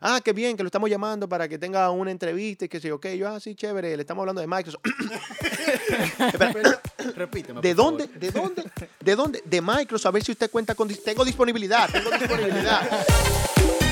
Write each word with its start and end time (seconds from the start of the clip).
ah, 0.00 0.20
qué 0.24 0.32
bien, 0.32 0.56
que 0.56 0.62
lo 0.62 0.68
estamos 0.68 0.90
llamando 0.90 1.28
para 1.28 1.48
que 1.48 1.58
tenga 1.58 1.90
una 1.90 2.10
entrevista 2.10 2.64
y 2.64 2.68
que 2.68 2.80
sé 2.80 2.88
yo, 2.88 2.96
ok, 2.96 3.06
yo, 3.10 3.28
ah, 3.28 3.40
sí, 3.40 3.54
chévere, 3.54 3.96
le 3.96 4.02
estamos 4.02 4.22
hablando 4.22 4.40
de 4.40 4.46
Microsoft. 4.46 4.82
Repíteme. 7.16 7.60
¿De 7.60 7.74
dónde? 7.74 8.06
¿De 8.06 8.30
dónde? 8.30 8.64
¿De 9.00 9.16
dónde? 9.16 9.42
De 9.44 9.60
Microsoft, 9.60 10.06
a 10.06 10.10
ver 10.10 10.24
si 10.24 10.32
usted 10.32 10.50
cuenta 10.50 10.74
con... 10.74 10.88
Tengo 10.88 11.24
disponibilidad, 11.24 11.90
tengo 11.90 12.10
disponibilidad. 12.10 13.06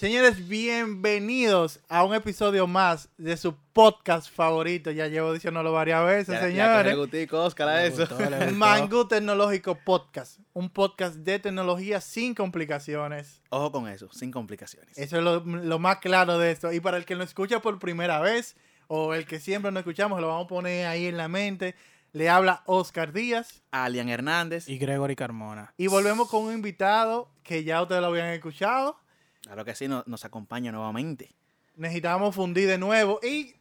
Señores, 0.00 0.48
bienvenidos 0.48 1.78
a 1.90 2.04
un 2.04 2.14
episodio 2.14 2.66
más 2.66 3.10
de 3.18 3.36
su 3.36 3.54
podcast 3.74 4.34
favorito. 4.34 4.90
Ya 4.92 5.08
llevo 5.08 5.34
diciéndolo 5.34 5.72
varias 5.74 6.02
veces. 6.06 6.28
Ya- 6.40 6.48
ya 6.48 6.82
señores. 6.82 6.96
gustó, 6.96 7.44
Oscar, 7.44 7.68
a 7.68 7.84
eso. 7.84 8.08
Mango 8.54 9.06
Tecnológico 9.06 9.74
Podcast. 9.74 10.38
Un 10.54 10.70
podcast 10.70 11.16
de 11.16 11.38
tecnología 11.38 12.00
sin 12.00 12.34
complicaciones. 12.34 13.42
Ojo 13.50 13.72
con 13.72 13.88
eso, 13.88 14.08
sin 14.10 14.30
complicaciones. 14.30 14.96
Eso 14.96 15.18
es 15.18 15.22
lo, 15.22 15.40
lo 15.40 15.78
más 15.78 15.98
claro 15.98 16.38
de 16.38 16.50
esto. 16.50 16.72
Y 16.72 16.80
para 16.80 16.96
el 16.96 17.04
que 17.04 17.14
lo 17.14 17.22
escucha 17.22 17.60
por 17.60 17.78
primera 17.78 18.20
vez, 18.20 18.56
o 18.86 19.12
el 19.12 19.26
que 19.26 19.38
siempre 19.38 19.70
no 19.70 19.80
escuchamos, 19.80 20.18
lo 20.22 20.28
vamos 20.28 20.46
a 20.46 20.48
poner 20.48 20.86
ahí 20.86 21.08
en 21.08 21.18
la 21.18 21.28
mente. 21.28 21.74
Le 22.14 22.30
habla 22.30 22.62
Oscar 22.64 23.12
Díaz. 23.12 23.60
Alian 23.70 24.08
Hernández. 24.08 24.66
Y 24.66 24.78
Gregory 24.78 25.14
Carmona. 25.14 25.74
Y 25.76 25.88
volvemos 25.88 26.30
con 26.30 26.44
un 26.44 26.54
invitado 26.54 27.28
que 27.42 27.64
ya 27.64 27.82
ustedes 27.82 28.00
lo 28.00 28.06
habían 28.06 28.28
escuchado. 28.28 28.96
Claro 29.50 29.64
que 29.64 29.74
sí, 29.74 29.88
no- 29.88 30.04
nos 30.06 30.24
acompaña 30.24 30.70
nuevamente. 30.70 31.34
necesitamos 31.76 32.34
fundir 32.36 32.68
de 32.68 32.78
nuevo 32.78 33.18
y 33.22 33.54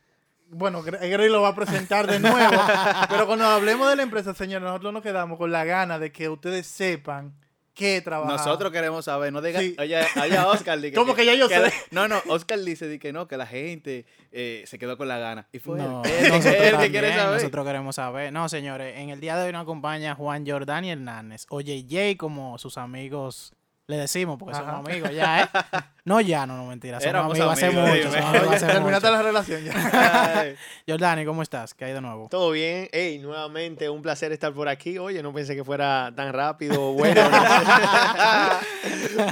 bueno, 0.52 0.84
Gre- 0.84 1.00
Gregory 1.00 1.30
lo 1.30 1.42
va 1.42 1.50
a 1.50 1.56
presentar 1.56 2.06
de 2.06 2.20
nuevo, 2.20 2.36
pero 3.10 3.26
cuando 3.26 3.46
hablemos 3.46 3.90
de 3.90 3.96
la 3.96 4.04
empresa, 4.04 4.34
señores, 4.36 4.64
nosotros 4.68 4.94
nos 4.94 5.02
quedamos 5.02 5.38
con 5.40 5.52
la 5.52 5.64
gana 5.66 5.98
de 6.00 6.12
que 6.12 6.28
ustedes 6.30 6.68
sepan 6.68 7.34
qué 7.74 8.02
trabajar. 8.02 8.36
Nosotros 8.38 8.72
queremos 8.72 9.06
saber, 9.06 9.32
no 9.32 9.42
diga, 9.42 9.62
Sí. 9.62 9.76
oye, 9.80 10.00
oye, 10.22 10.38
Oscar. 10.40 10.80
di 10.82 10.92
¿Cómo 10.92 11.16
que 11.16 11.26
ya 11.26 11.34
yo 11.34 11.48
sé? 11.48 11.72
No, 11.92 12.08
no, 12.08 12.22
Oscar 12.28 12.60
dice 12.60 12.88
di 12.88 13.00
que 13.00 13.14
no, 13.14 13.28
que 13.28 13.38
la 13.38 13.46
gente 13.48 14.06
eh, 14.32 14.64
se 14.68 14.78
quedó 14.78 14.96
con 14.98 15.08
la 15.08 15.18
gana. 15.18 15.48
Y 15.54 15.60
fue 15.60 15.78
No, 15.78 16.04
él. 16.04 16.12
Él, 16.12 16.26
él 16.26 16.30
nosotros, 16.32 16.56
que 16.62 16.70
también, 16.72 16.92
quiere 16.92 17.14
saber. 17.16 17.34
nosotros 17.38 17.66
queremos 17.66 17.96
saber. 17.96 18.34
No, 18.34 18.50
señores, 18.50 18.98
en 18.98 19.10
el 19.12 19.20
día 19.22 19.38
de 19.38 19.46
hoy 19.46 19.52
nos 19.54 19.62
acompaña 19.64 20.14
Juan 20.16 20.46
Jordani 20.46 20.92
Hernández, 20.92 21.46
o 21.50 21.62
JJ, 21.62 22.18
como 22.18 22.58
sus 22.58 22.78
amigos 22.78 23.54
le 23.90 23.98
decimos, 23.98 24.38
porque 24.38 24.56
Ajá. 24.56 24.66
somos 24.72 24.88
amigos 24.88 25.12
ya, 25.12 25.42
¿eh? 25.42 25.48
No 26.06 26.22
ya, 26.22 26.46
no, 26.48 26.56
no, 26.58 26.66
mentira. 26.66 27.00
Somos 27.00 27.10
Éramos 27.10 27.32
amigos 27.32 27.54
hace 27.54 27.66
amigos, 27.68 27.84
mucho. 27.90 27.98
dime. 27.98 28.12
somos 28.12 28.26
amigos 28.30 28.48
Oye, 28.48 28.56
hace 28.56 28.66
terminaste 28.68 29.08
mucho. 29.08 29.18
la 29.18 29.22
relación 29.24 29.64
ya. 29.64 30.56
Jordani, 30.88 31.26
¿cómo 31.26 31.42
estás? 31.44 31.74
¿Qué 31.74 31.86
hay 31.86 31.94
de 31.94 32.02
nuevo? 32.02 32.28
Todo 32.30 32.52
bien. 32.52 32.88
Hey, 32.92 33.20
nuevamente 33.20 33.90
un 33.90 34.02
placer 34.02 34.32
estar 34.32 34.54
por 34.54 34.70
aquí. 34.70 34.98
Oye, 34.98 35.22
no 35.22 35.34
pensé 35.34 35.56
que 35.56 35.64
fuera 35.64 36.12
tan 36.16 36.32
rápido. 36.34 36.94
Bueno, 36.94 37.22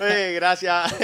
Hey, 0.01 0.33
gracias 0.35 0.95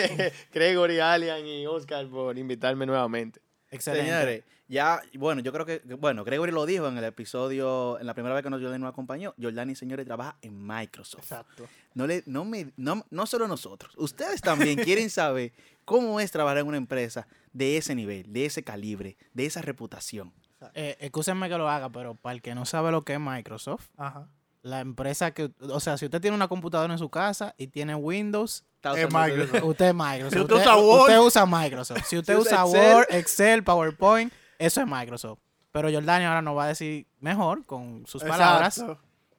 Gregory, 0.53 0.99
Alian 0.99 1.45
y 1.45 1.65
Oscar 1.67 2.07
por 2.07 2.37
invitarme 2.37 2.85
nuevamente. 2.85 3.39
Excelente. 3.71 4.05
Señores, 4.11 4.43
ya, 4.67 5.01
bueno, 5.15 5.41
yo 5.41 5.51
creo 5.51 5.65
que, 5.65 5.81
bueno, 5.99 6.23
Gregory 6.23 6.51
lo 6.51 6.65
dijo 6.65 6.87
en 6.87 6.97
el 6.97 7.03
episodio, 7.03 7.99
en 7.99 8.07
la 8.07 8.13
primera 8.13 8.33
vez 8.33 8.43
que 8.43 8.49
nos 8.49 8.61
Jordani 8.61 8.81
nos 8.81 8.91
acompañó. 8.91 9.33
Jordani, 9.41 9.75
señores, 9.75 10.05
trabaja 10.05 10.37
en 10.41 10.65
Microsoft. 10.65 11.23
Exacto. 11.23 11.67
No, 11.93 12.07
le, 12.07 12.23
no, 12.25 12.45
me, 12.45 12.71
no, 12.77 13.05
no 13.09 13.25
solo 13.25 13.47
nosotros, 13.47 13.93
ustedes 13.97 14.41
también 14.41 14.79
quieren 14.79 15.09
saber 15.09 15.53
cómo 15.85 16.19
es 16.19 16.31
trabajar 16.31 16.59
en 16.59 16.67
una 16.67 16.77
empresa 16.77 17.27
de 17.51 17.77
ese 17.77 17.93
nivel, 17.93 18.31
de 18.31 18.45
ese 18.45 18.63
calibre, 18.63 19.17
de 19.33 19.45
esa 19.45 19.61
reputación. 19.61 20.33
Eh, 20.73 20.95
excúsenme 21.01 21.49
que 21.49 21.57
lo 21.57 21.69
haga, 21.69 21.89
pero 21.89 22.15
para 22.15 22.33
el 22.33 22.41
que 22.41 22.55
no 22.55 22.65
sabe 22.65 22.89
lo 22.91 23.01
que 23.03 23.13
es 23.15 23.19
Microsoft, 23.19 23.89
Ajá. 23.97 24.29
la 24.61 24.79
empresa 24.79 25.33
que, 25.33 25.51
o 25.59 25.79
sea, 25.81 25.97
si 25.97 26.05
usted 26.05 26.21
tiene 26.21 26.35
una 26.35 26.47
computadora 26.47 26.93
en 26.93 26.99
su 26.99 27.09
casa 27.09 27.53
y 27.57 27.67
tiene 27.67 27.95
Windows, 27.95 28.63
Es 28.81 29.13
Microsoft. 29.13 29.63
Usted 29.63 29.85
es 29.87 29.93
Microsoft. 29.93 30.33
Si 30.33 30.39
usted 30.39 30.55
usa 30.55 30.77
Word. 30.77 31.01
usted 31.01 31.19
usa 31.19 31.45
Microsoft. 31.45 32.05
Si 32.05 32.17
usted 32.17 32.33
Si 32.35 32.41
usa 32.41 32.65
usa 32.65 32.79
Excel. 32.79 32.95
Word, 32.95 33.05
Excel, 33.09 33.63
PowerPoint, 33.63 34.33
eso 34.65 34.81
es 34.81 34.87
Microsoft. 34.87 35.39
Pero 35.71 35.91
Jordani 35.91 36.25
ahora 36.25 36.41
nos 36.41 36.55
va 36.55 36.65
a 36.65 36.67
decir 36.67 37.07
mejor, 37.19 37.65
con 37.65 38.05
sus 38.05 38.23
palabras, 38.23 38.83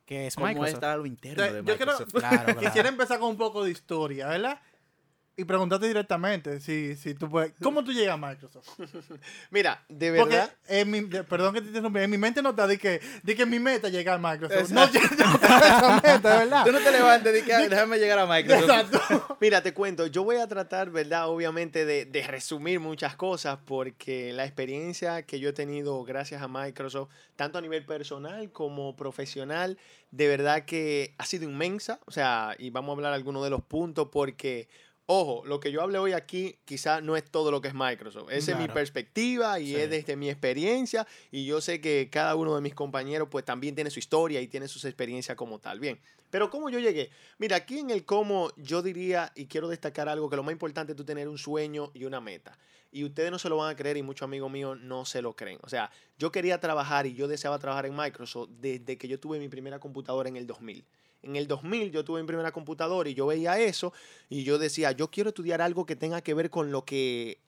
que 0.04 0.26
es 0.26 0.34
¿Cómo 0.34 0.48
Microsoft. 0.48 0.74
está 0.74 0.96
lo 0.96 1.06
interno 1.06 1.42
de 1.42 1.64
Yo? 1.64 1.76
Claro, 1.76 2.06
claro. 2.12 2.60
Quisiera 2.60 2.88
empezar 2.88 3.20
con 3.20 3.30
un 3.30 3.36
poco 3.36 3.64
de 3.64 3.70
historia, 3.70 4.26
¿verdad? 4.28 4.60
Y 5.36 5.44
preguntarte 5.44 5.88
directamente 5.88 6.60
si, 6.60 6.94
si 6.94 7.14
tú 7.14 7.28
puedes. 7.28 7.52
¿Cómo 7.60 7.82
tú 7.82 7.92
llegas 7.92 8.14
a 8.14 8.16
Microsoft? 8.16 8.68
Mira, 9.50 9.84
de 9.88 10.12
Porque, 10.16 10.36
verdad. 10.36 10.52
en 10.68 10.90
mi, 10.90 11.00
de- 11.00 11.24
perdón 11.24 11.54
que 11.54 11.60
te 11.60 11.66
interrumpa, 11.68 12.02
en 12.02 12.10
mi 12.10 12.18
mente 12.18 12.40
no 12.40 12.50
está 12.50 12.68
de 12.68 12.78
que, 12.78 13.00
de 13.22 13.34
que 13.34 13.44
mi 13.44 13.58
meta 13.58 13.88
es 13.88 13.92
llegar 13.92 14.20
a 14.24 14.32
Microsoft. 14.32 14.70
Exacto. 14.70 14.98
No, 14.98 15.16
yo 15.18 15.32
no 15.32 15.38
tengo 15.38 15.56
esa 15.56 16.00
meta, 16.02 16.38
¿verdad? 16.38 16.64
Tú 16.64 16.70
no 16.72 16.78
te 16.78 16.92
levantes 16.92 17.42
que 17.42 17.52
"Ay, 17.52 17.68
déjame 17.68 17.98
llegar 17.98 18.18
a 18.20 18.26
Microsoft. 18.26 18.70
Exacto. 18.70 19.36
Mira, 19.40 19.60
te 19.60 19.74
cuento, 19.74 20.06
yo 20.06 20.22
voy 20.22 20.36
a 20.36 20.46
tratar, 20.46 20.90
¿verdad? 20.90 21.28
Obviamente 21.28 21.84
de, 21.84 22.04
de 22.04 22.22
resumir 22.28 22.78
muchas 22.78 23.16
cosas 23.16 23.58
porque 23.64 24.32
la 24.32 24.44
experiencia 24.44 25.22
que 25.22 25.40
yo 25.40 25.48
he 25.48 25.52
tenido 25.52 26.04
gracias 26.04 26.42
a 26.42 26.48
Microsoft, 26.48 27.10
tanto 27.34 27.58
a 27.58 27.60
nivel 27.60 27.84
personal 27.84 28.52
como 28.52 28.94
profesional, 28.94 29.78
de 30.12 30.28
verdad 30.28 30.64
que 30.64 31.14
ha 31.18 31.26
sido 31.26 31.42
inmensa. 31.42 31.98
O 32.06 32.12
sea, 32.12 32.54
y 32.56 32.70
vamos 32.70 32.90
a 32.90 32.96
hablar 32.98 33.12
algunos 33.14 33.42
de 33.42 33.50
los 33.50 33.62
puntos 33.62 34.08
porque, 34.12 34.68
ojo, 35.06 35.44
lo 35.44 35.60
que 35.60 35.70
yo 35.70 35.82
hablé 35.82 35.98
hoy 35.98 36.12
aquí 36.12 36.58
quizás 36.64 37.02
no 37.02 37.16
es 37.16 37.24
todo 37.30 37.50
lo 37.50 37.60
que 37.60 37.68
es 37.68 37.74
Microsoft. 37.74 38.30
Esa 38.30 38.52
es 38.52 38.58
mi 38.58 38.68
perspectiva 38.68 39.60
y 39.60 39.66
Sí. 39.68 39.76
es 39.76 39.90
desde 39.90 40.16
mi 40.16 40.30
experiencia 40.30 41.06
y 41.30 41.44
yo 41.44 41.60
sé 41.60 41.80
que 41.80 42.08
cada 42.10 42.36
uno 42.36 42.54
de 42.54 42.60
mis 42.60 42.74
compañeros 42.74 43.28
pues 43.30 43.44
también 43.44 43.74
tiene 43.74 43.90
su 43.90 43.98
historia 43.98 44.40
y 44.40 44.48
tiene 44.48 44.68
sus 44.68 44.84
experiencias 44.84 45.36
como 45.36 45.58
tal. 45.58 45.80
Bien, 45.80 46.00
pero 46.30 46.50
¿cómo 46.50 46.70
yo 46.70 46.78
llegué? 46.78 47.10
Mira, 47.38 47.56
aquí 47.56 47.78
en 47.78 47.90
el 47.90 48.04
cómo 48.04 48.50
yo 48.56 48.82
diría 48.82 49.30
y 49.34 49.46
quiero 49.46 49.68
destacar 49.68 50.08
algo 50.08 50.28
que 50.30 50.36
lo 50.36 50.42
más 50.42 50.52
importante 50.52 50.92
es 50.92 50.96
tú 50.96 51.04
tener 51.04 51.28
un 51.28 51.38
sueño 51.38 51.90
y 51.94 52.04
una 52.04 52.20
meta. 52.20 52.58
Y 52.90 53.04
ustedes 53.04 53.30
no 53.32 53.38
se 53.40 53.48
lo 53.48 53.56
van 53.56 53.72
a 53.72 53.76
creer 53.76 53.96
y 53.96 54.02
muchos 54.02 54.22
amigos 54.24 54.50
míos 54.50 54.78
no 54.80 55.04
se 55.04 55.20
lo 55.20 55.34
creen. 55.34 55.58
O 55.62 55.68
sea, 55.68 55.90
yo 56.16 56.30
quería 56.30 56.60
trabajar 56.60 57.06
y 57.06 57.14
yo 57.14 57.26
deseaba 57.28 57.58
trabajar 57.58 57.86
en 57.86 57.96
Microsoft 57.96 58.50
desde 58.60 58.96
que 58.96 59.08
yo 59.08 59.18
tuve 59.18 59.38
mi 59.40 59.48
primera 59.48 59.80
computadora 59.80 60.28
en 60.28 60.36
el 60.36 60.46
2000. 60.46 60.84
En 61.24 61.36
el 61.36 61.46
2000 61.46 61.90
yo 61.90 62.04
tuve 62.04 62.20
mi 62.20 62.26
primera 62.26 62.52
computadora 62.52 63.08
y 63.08 63.14
yo 63.14 63.26
veía 63.26 63.58
eso 63.58 63.92
y 64.28 64.44
yo 64.44 64.58
decía, 64.58 64.92
yo 64.92 65.10
quiero 65.10 65.30
estudiar 65.30 65.62
algo 65.62 65.86
que 65.86 65.96
tenga 65.96 66.20
que 66.20 66.34
ver 66.34 66.50
con 66.50 66.70
lo 66.70 66.84
que 66.84 67.38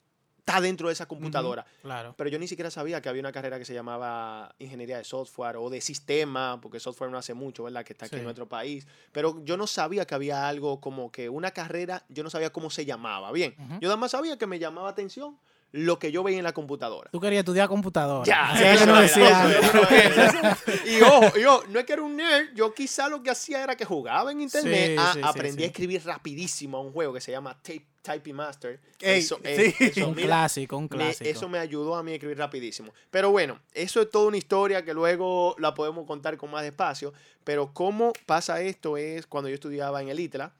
está 0.47 0.61
dentro 0.61 0.87
de 0.87 0.93
esa 0.93 1.05
computadora. 1.07 1.65
Claro. 1.81 2.15
Pero 2.17 2.29
yo 2.29 2.39
ni 2.39 2.47
siquiera 2.47 2.71
sabía 2.71 3.01
que 3.01 3.09
había 3.09 3.19
una 3.19 3.33
carrera 3.33 3.59
que 3.59 3.65
se 3.65 3.73
llamaba 3.73 4.55
ingeniería 4.59 4.97
de 4.97 5.03
software 5.03 5.57
o 5.57 5.69
de 5.69 5.81
sistema, 5.81 6.59
porque 6.61 6.79
software 6.79 7.11
no 7.11 7.17
hace 7.17 7.33
mucho, 7.33 7.65
¿verdad? 7.65 7.83
Que 7.83 7.91
está 7.91 8.05
aquí 8.05 8.15
en 8.15 8.23
nuestro 8.23 8.47
país. 8.47 8.87
Pero 9.11 9.43
yo 9.43 9.57
no 9.57 9.67
sabía 9.67 10.05
que 10.05 10.15
había 10.15 10.47
algo 10.47 10.79
como 10.79 11.11
que 11.11 11.27
una 11.27 11.51
carrera, 11.51 12.05
yo 12.07 12.23
no 12.23 12.29
sabía 12.29 12.51
cómo 12.51 12.69
se 12.69 12.85
llamaba. 12.85 13.31
Bien, 13.33 13.55
yo 13.81 13.89
nada 13.89 13.97
más 13.97 14.11
sabía 14.11 14.37
que 14.37 14.47
me 14.47 14.57
llamaba 14.57 14.89
atención 14.89 15.37
lo 15.77 15.99
que 15.99 16.11
yo 16.11 16.23
veía 16.23 16.37
en 16.39 16.43
la 16.43 16.53
computadora. 16.53 17.09
Tú 17.11 17.19
querías 17.19 17.39
estudiar 17.41 17.67
computadora. 17.67 18.23
Ya, 18.25 18.53
que 18.57 18.71
eso 18.73 18.85
yo 18.85 18.91
no 18.93 19.01
decía 19.01 19.59
eso 19.59 19.89
era. 19.91 20.57
Y 20.85 21.01
ojo, 21.01 21.37
yo 21.37 21.63
no 21.69 21.79
es 21.79 21.85
que 21.85 21.93
era 21.93 22.01
un 22.01 22.15
nerd, 22.15 22.53
yo 22.55 22.73
quizá 22.73 23.07
lo 23.09 23.21
que 23.21 23.29
hacía 23.29 23.63
era 23.63 23.75
que 23.75 23.85
jugaba 23.85 24.31
en 24.31 24.41
internet, 24.41 24.91
Sí, 24.91 24.95
a- 24.97 25.13
sí, 25.13 25.19
sí, 25.19 25.25
aprendí 25.27 25.57
sí. 25.59 25.63
a 25.63 25.67
escribir 25.67 26.05
rapidísimo 26.05 26.77
a 26.77 26.81
un 26.81 26.91
juego 26.91 27.13
que 27.13 27.21
se 27.21 27.31
llama 27.31 27.53
Tape, 27.61 27.85
Typing 28.01 28.35
Master. 28.35 28.79
Ey, 28.99 29.19
eso, 29.19 29.35
sí. 29.35 29.41
eh, 29.45 29.75
eso, 29.79 30.07
Un 30.07 30.15
mira, 30.15 30.27
clásico, 30.27 30.77
un 30.77 30.83
me- 30.83 30.89
clásico. 30.89 31.29
eso 31.29 31.49
me 31.49 31.59
ayudó 31.59 31.95
a 31.95 32.03
mí 32.03 32.11
a 32.11 32.15
escribir 32.15 32.37
rapidísimo. 32.37 32.93
Pero 33.11 33.29
bueno, 33.31 33.59
eso 33.73 34.01
es 34.01 34.09
toda 34.09 34.27
una 34.27 34.37
historia 34.37 34.83
que 34.83 34.93
luego 34.93 35.55
la 35.59 35.73
podemos 35.73 36.05
contar 36.07 36.37
con 36.37 36.49
más 36.51 36.63
despacio. 36.63 37.13
Pero 37.43 37.71
cómo 37.73 38.13
pasa 38.25 38.61
esto 38.61 38.97
es 38.97 39.27
cuando 39.27 39.47
yo 39.49 39.55
estudiaba 39.55 40.01
en 40.01 40.09
el 40.09 40.19
ITLA, 40.19 40.53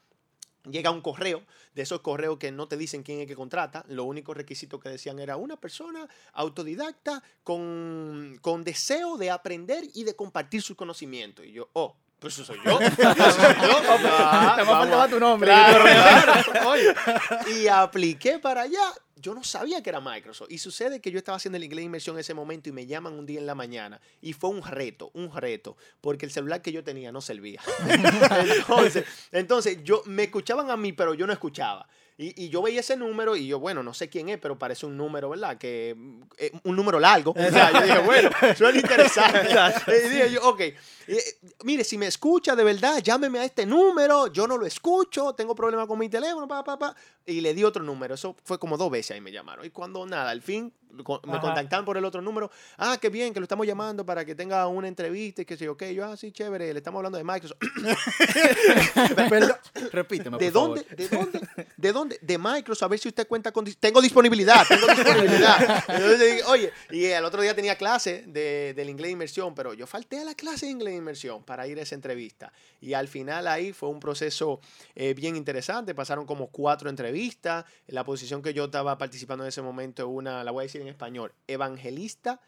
llega 0.72 0.92
un 0.92 1.02
correo, 1.02 1.44
de 1.74 1.82
esos 1.82 2.02
correos 2.02 2.38
que 2.38 2.52
no 2.52 2.68
te 2.68 2.78
dicen 2.78 3.04
quién 3.04 3.20
es 3.20 3.28
que 3.28 3.36
contrata, 3.36 3.86
lo 3.88 4.04
único 4.04 4.34
requisito 4.34 4.80
que 4.80 4.90
decían 4.90 5.20
era 5.20 5.38
una 5.38 5.60
persona 5.60 6.08
autodidacta 6.34 7.24
con, 7.44 8.40
con 8.42 8.64
deseo 8.64 9.18
de 9.18 9.32
aprender 9.32 9.84
y 9.94 10.04
de 10.04 10.16
compartir 10.16 10.62
sus 10.62 10.76
conocimientos. 10.76 11.46
Y 11.46 11.52
yo, 11.52 11.70
oh, 11.74 11.96
pues 12.20 12.34
eso 12.34 12.46
soy 12.46 12.60
yo. 12.66 12.80
Eso 12.82 12.96
soy 12.96 13.54
yo. 13.62 13.78
Ah, 14.10 14.56
más 14.58 14.68
vamos 14.68 14.80
faltaba 14.80 15.08
tu 15.08 15.20
nombre. 15.20 15.50
Claro, 15.50 15.84
claro. 15.84 16.70
Oye, 16.70 16.96
y 17.56 17.68
apliqué 17.68 18.40
para 18.40 18.62
allá. 18.62 18.94
Yo 19.20 19.34
no 19.34 19.44
sabía 19.44 19.82
que 19.82 19.90
era 19.90 20.00
Microsoft. 20.00 20.52
Y 20.52 20.58
sucede 20.58 21.00
que 21.02 21.12
yo 21.12 21.18
estaba 21.18 21.38
haciendo 21.38 21.58
el 21.58 21.64
inglés 21.64 21.80
de 21.80 21.86
inmersión 21.86 22.16
en 22.16 22.22
ese 22.22 22.34
momento 22.34 22.70
y 22.70 22.72
me 22.72 22.86
llaman 22.86 23.14
un 23.14 23.26
día 23.26 23.40
en 23.40 23.48
la 23.48 23.56
mañana. 23.56 24.00
Y 24.22 24.34
fue 24.34 24.50
un 24.52 24.64
reto, 24.64 25.10
un 25.14 25.36
reto. 25.36 25.76
Porque 26.02 26.26
el 26.26 26.32
celular 26.32 26.62
que 26.62 26.72
yo 26.72 26.84
tenía 26.84 27.12
no 27.12 27.22
servía. 27.22 27.62
entonces, 28.58 29.06
entonces, 29.32 29.84
yo, 29.84 30.04
me 30.06 30.24
escuchaban 30.24 30.70
a 30.70 30.78
mí, 30.78 30.94
pero 30.94 31.16
yo 31.16 31.26
no 31.26 31.34
escuchaba. 31.34 31.88
Y, 32.20 32.46
y 32.46 32.50
yo 32.50 32.64
veía 32.64 32.80
ese 32.80 32.98
número 32.98 33.36
y 33.36 33.46
yo, 33.46 33.60
bueno, 33.60 33.84
no 33.84 33.94
sé 33.94 34.10
quién 34.10 34.30
es, 34.30 34.40
pero 34.40 34.58
parece 34.58 34.88
un 34.88 34.98
número, 34.98 35.30
¿verdad? 35.30 35.58
Que 35.60 35.96
eh, 36.38 36.52
un 36.64 36.76
número 36.76 37.00
largo. 37.00 37.32
O 37.32 37.52
sea, 37.52 37.72
yo 37.72 37.82
dije, 37.82 38.00
bueno, 38.00 38.30
suena 38.58 38.80
interesante. 38.80 39.50
y 39.88 40.10
dije 40.10 40.32
yo, 40.32 40.50
ok, 40.50 40.60
eh, 40.62 40.76
mire, 41.64 41.84
si 41.84 41.96
me 41.96 42.08
escucha 42.08 42.56
de 42.56 42.64
verdad, 42.64 43.04
llámeme 43.04 43.38
a 43.38 43.46
este 43.46 43.68
número. 43.68 44.28
Yo 44.34 44.48
no 44.48 44.58
lo 44.58 44.66
escucho, 44.66 45.34
tengo 45.34 45.54
problemas 45.54 45.86
con 45.86 46.00
mi 46.00 46.10
teléfono, 46.10 46.48
pa, 46.48 46.64
pa, 46.64 46.80
pa. 46.80 46.96
Y 47.24 47.40
le 47.42 47.54
di 47.54 47.64
otro 47.64 47.84
número. 47.84 48.16
Eso 48.16 48.36
fue 48.44 48.58
como 48.58 48.78
dos 48.78 48.90
veces 48.90 49.12
ahí 49.12 49.22
me 49.22 49.32
llamaron. 49.32 49.64
Y 49.64 49.70
cuando 49.70 50.04
nada, 50.08 50.32
al 50.32 50.42
fin 50.42 50.74
me 50.92 51.04
Ajá. 51.34 51.42
contactaban 51.42 51.86
por 51.86 51.98
el 51.98 52.06
otro 52.06 52.22
número. 52.22 52.50
Ah, 52.78 52.98
qué 53.00 53.10
bien, 53.10 53.34
que 53.34 53.40
lo 53.40 53.44
estamos 53.44 53.66
llamando 53.68 54.06
para 54.06 54.26
que 54.26 54.36
tenga 54.36 54.68
una 54.68 54.88
entrevista 54.88 55.42
y 55.42 55.46
que 55.46 55.58
sé 55.58 55.70
ok. 55.70 55.84
Yo, 55.86 56.06
ah, 56.06 56.18
sí, 56.18 56.32
chévere, 56.32 56.74
le 56.74 56.80
estamos 56.80 57.00
hablando 57.00 57.18
de 57.18 57.24
Microsoft. 57.24 57.58
Perdón. 59.30 59.56
Repíteme, 59.92 60.38
¿De 60.38 60.52
por 60.52 60.54
dónde? 60.54 60.84
favor. 60.84 60.98
¿De 60.98 61.08
dónde? 61.08 61.42
¿De 61.78 61.92
dónde? 61.92 62.20
De 62.22 62.38
Microsoft, 62.38 62.84
a 62.84 62.88
ver 62.88 63.00
si 63.00 63.08
usted 63.10 63.28
cuenta 63.28 63.52
con... 63.52 63.66
Tengo 63.66 64.02
disponibilidad, 64.02 64.66
tengo 64.68 64.88
disponibilidad. 64.88 65.84
Entonces, 65.90 66.44
oye, 66.48 66.72
y 66.92 67.06
el 67.06 67.24
otro 67.26 67.42
día 67.42 67.56
tenía 67.56 67.76
clase 67.76 68.24
de, 68.28 68.74
del 68.76 68.90
inglés 68.90 69.08
de 69.08 69.12
inmersión, 69.14 69.54
pero 69.56 69.74
yo 69.74 69.86
falté 69.88 70.20
a 70.20 70.24
la 70.24 70.36
clase 70.36 70.66
de 70.66 70.72
inglés 70.72 70.94
de 70.94 70.98
inmersión 70.98 71.44
para 71.44 71.68
ir 71.68 71.78
a 71.80 71.84
esa 71.84 71.96
entrevista. 71.96 72.52
Y 72.82 72.94
al 72.94 73.08
final 73.08 73.48
ahí 73.48 73.74
fue 73.74 73.90
un 73.90 74.00
proceso 74.00 74.60
eh, 74.96 75.14
bien 75.14 75.36
interesante, 75.36 75.94
pasaron 75.96 76.26
como 76.26 76.48
cuatro 76.48 76.90
entrevistas. 76.90 77.66
La 77.88 78.04
posición 78.04 78.42
que 78.42 78.54
yo 78.54 78.66
estaba 78.66 78.98
participando 78.98 79.44
en 79.44 79.50
ese 79.50 79.62
momento 79.62 80.04
es 80.04 80.10
una, 80.10 80.44
la 80.44 80.52
voy 80.52 80.64
a 80.64 80.64
decir 80.64 80.77
en 80.82 80.88
español, 80.88 81.34
evangelista 81.48 82.42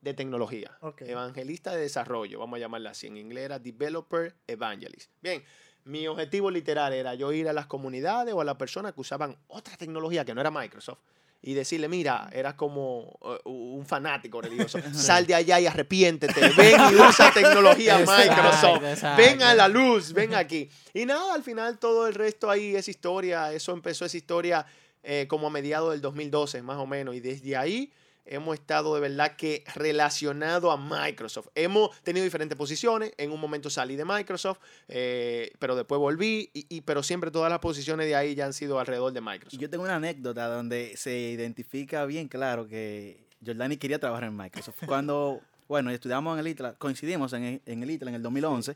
de 0.00 0.14
tecnología. 0.14 0.76
Ok. 0.80 1.02
Evangelista 1.02 1.74
de 1.74 1.80
desarrollo, 1.80 2.38
vamos 2.38 2.58
a 2.58 2.60
llamarla 2.60 2.90
así. 2.90 3.06
En 3.06 3.16
inglés 3.16 3.44
era 3.44 3.58
Developer 3.58 4.34
Evangelist. 4.46 5.10
Bien, 5.22 5.42
mi 5.84 6.06
objetivo 6.06 6.50
literal 6.50 6.92
era 6.92 7.14
yo 7.14 7.32
ir 7.32 7.48
a 7.48 7.52
las 7.52 7.66
comunidades 7.66 8.34
o 8.34 8.40
a 8.40 8.44
las 8.44 8.56
personas 8.56 8.92
que 8.92 9.00
usaban 9.00 9.36
otra 9.48 9.76
tecnología 9.76 10.24
que 10.24 10.34
no 10.34 10.40
era 10.40 10.50
Microsoft 10.50 10.98
y 11.46 11.52
decirle, 11.52 11.88
mira, 11.88 12.30
eras 12.32 12.54
como 12.54 13.18
uh, 13.20 13.50
un 13.50 13.84
fanático 13.84 14.40
religioso, 14.40 14.78
sal 14.94 15.26
de 15.26 15.34
allá 15.34 15.60
y 15.60 15.66
arrepiéntete, 15.66 16.40
ven 16.56 16.80
y 16.90 16.94
usa 16.94 17.30
tecnología 17.32 18.00
Exacto, 18.00 18.42
Microsoft, 18.42 18.82
exacto. 18.84 19.22
ven 19.22 19.42
a 19.42 19.54
la 19.54 19.68
luz, 19.68 20.14
ven 20.14 20.34
aquí. 20.34 20.70
Y 20.94 21.04
nada, 21.04 21.34
al 21.34 21.42
final 21.42 21.78
todo 21.78 22.06
el 22.06 22.14
resto 22.14 22.48
ahí 22.48 22.74
es 22.74 22.88
historia, 22.88 23.52
eso 23.52 23.72
empezó 23.72 24.06
esa 24.06 24.16
historia 24.16 24.64
eh, 25.04 25.26
como 25.28 25.46
a 25.46 25.50
mediados 25.50 25.92
del 25.92 26.00
2012 26.00 26.62
más 26.62 26.78
o 26.78 26.86
menos 26.86 27.14
y 27.14 27.20
desde 27.20 27.56
ahí 27.56 27.92
hemos 28.26 28.54
estado 28.58 28.94
de 28.94 29.02
verdad 29.02 29.36
que 29.36 29.62
relacionado 29.74 30.70
a 30.70 30.78
Microsoft. 30.78 31.48
Hemos 31.54 31.90
tenido 32.02 32.24
diferentes 32.24 32.56
posiciones. 32.56 33.12
En 33.18 33.30
un 33.32 33.38
momento 33.38 33.68
salí 33.68 33.96
de 33.96 34.06
Microsoft, 34.06 34.60
eh, 34.88 35.52
pero 35.58 35.76
después 35.76 35.98
volví. 35.98 36.50
Y, 36.54 36.66
y- 36.74 36.80
pero 36.80 37.02
siempre 37.02 37.30
todas 37.30 37.50
las 37.50 37.58
posiciones 37.58 38.06
de 38.06 38.16
ahí 38.16 38.34
ya 38.34 38.46
han 38.46 38.54
sido 38.54 38.78
alrededor 38.80 39.12
de 39.12 39.20
Microsoft. 39.20 39.60
yo 39.60 39.68
tengo 39.68 39.84
una 39.84 39.96
anécdota 39.96 40.46
donde 40.46 40.96
se 40.96 41.14
identifica 41.18 42.06
bien 42.06 42.28
claro 42.28 42.66
que 42.66 43.26
Jordani 43.44 43.76
quería 43.76 43.98
trabajar 43.98 44.24
en 44.28 44.36
Microsoft. 44.38 44.78
Cuando, 44.86 45.42
bueno, 45.68 45.90
estudiamos 45.90 46.32
en 46.34 46.40
el 46.46 46.48
ITLA, 46.50 46.76
coincidimos 46.76 47.34
en 47.34 47.44
el, 47.44 47.62
en 47.66 47.82
el 47.82 47.90
ITLA 47.90 48.08
en 48.08 48.14
el 48.14 48.22
2011, 48.22 48.74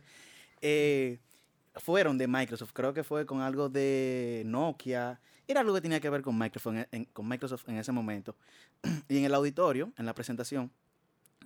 eh, 0.61 1.19
fueron 1.77 2.19
de 2.19 2.27
Microsoft, 2.27 2.73
creo 2.75 2.93
que 2.93 3.03
fue 3.05 3.25
con 3.25 3.41
algo 3.41 3.69
de 3.69 4.43
Nokia, 4.45 5.21
era 5.49 5.61
algo 5.61 5.75
que 5.75 5.81
tenía 5.81 5.99
que 6.01 6.11
ver 6.11 6.23
con 6.23 6.39
Microsoft 6.39 6.75
en, 6.77 6.87
en- 6.93 7.05
con 7.07 7.27
Microsoft 7.27 7.69
en 7.69 7.77
ese 7.79 7.91
momento. 7.93 8.37
Y 9.09 9.19
en 9.19 9.25
el 9.25 9.35
auditorio, 9.35 9.93
en 9.99 10.07
la 10.07 10.15
presentación, 10.15 10.71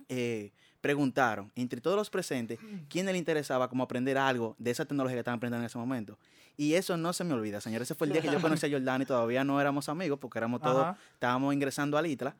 eh, 0.09 0.51
preguntaron 0.81 1.51
entre 1.55 1.79
todos 1.81 1.95
los 1.95 2.09
presentes 2.09 2.59
quién 2.89 3.05
le 3.05 3.17
interesaba 3.17 3.69
como 3.69 3.83
aprender 3.83 4.17
algo 4.17 4.55
de 4.59 4.71
esa 4.71 4.83
tecnología 4.85 5.15
que 5.15 5.19
estaban 5.19 5.37
aprendiendo 5.37 5.63
en 5.63 5.67
ese 5.67 5.77
momento. 5.77 6.19
Y 6.57 6.73
eso 6.75 6.97
no 6.97 7.13
se 7.13 7.23
me 7.23 7.33
olvida, 7.33 7.61
señor. 7.61 7.81
Ese 7.81 7.95
fue 7.95 8.05
el 8.07 8.13
día 8.13 8.21
que 8.21 8.29
yo 8.29 8.39
conocí 8.41 8.65
a 8.67 8.69
Jordani. 8.69 9.05
Todavía 9.05 9.43
no 9.43 9.59
éramos 9.59 9.89
amigos 9.89 10.19
porque 10.19 10.37
éramos 10.37 10.61
todos, 10.61 10.83
Ajá. 10.83 10.97
estábamos 11.13 11.53
ingresando 11.53 11.97
al 11.97 12.05
ITLA. 12.05 12.35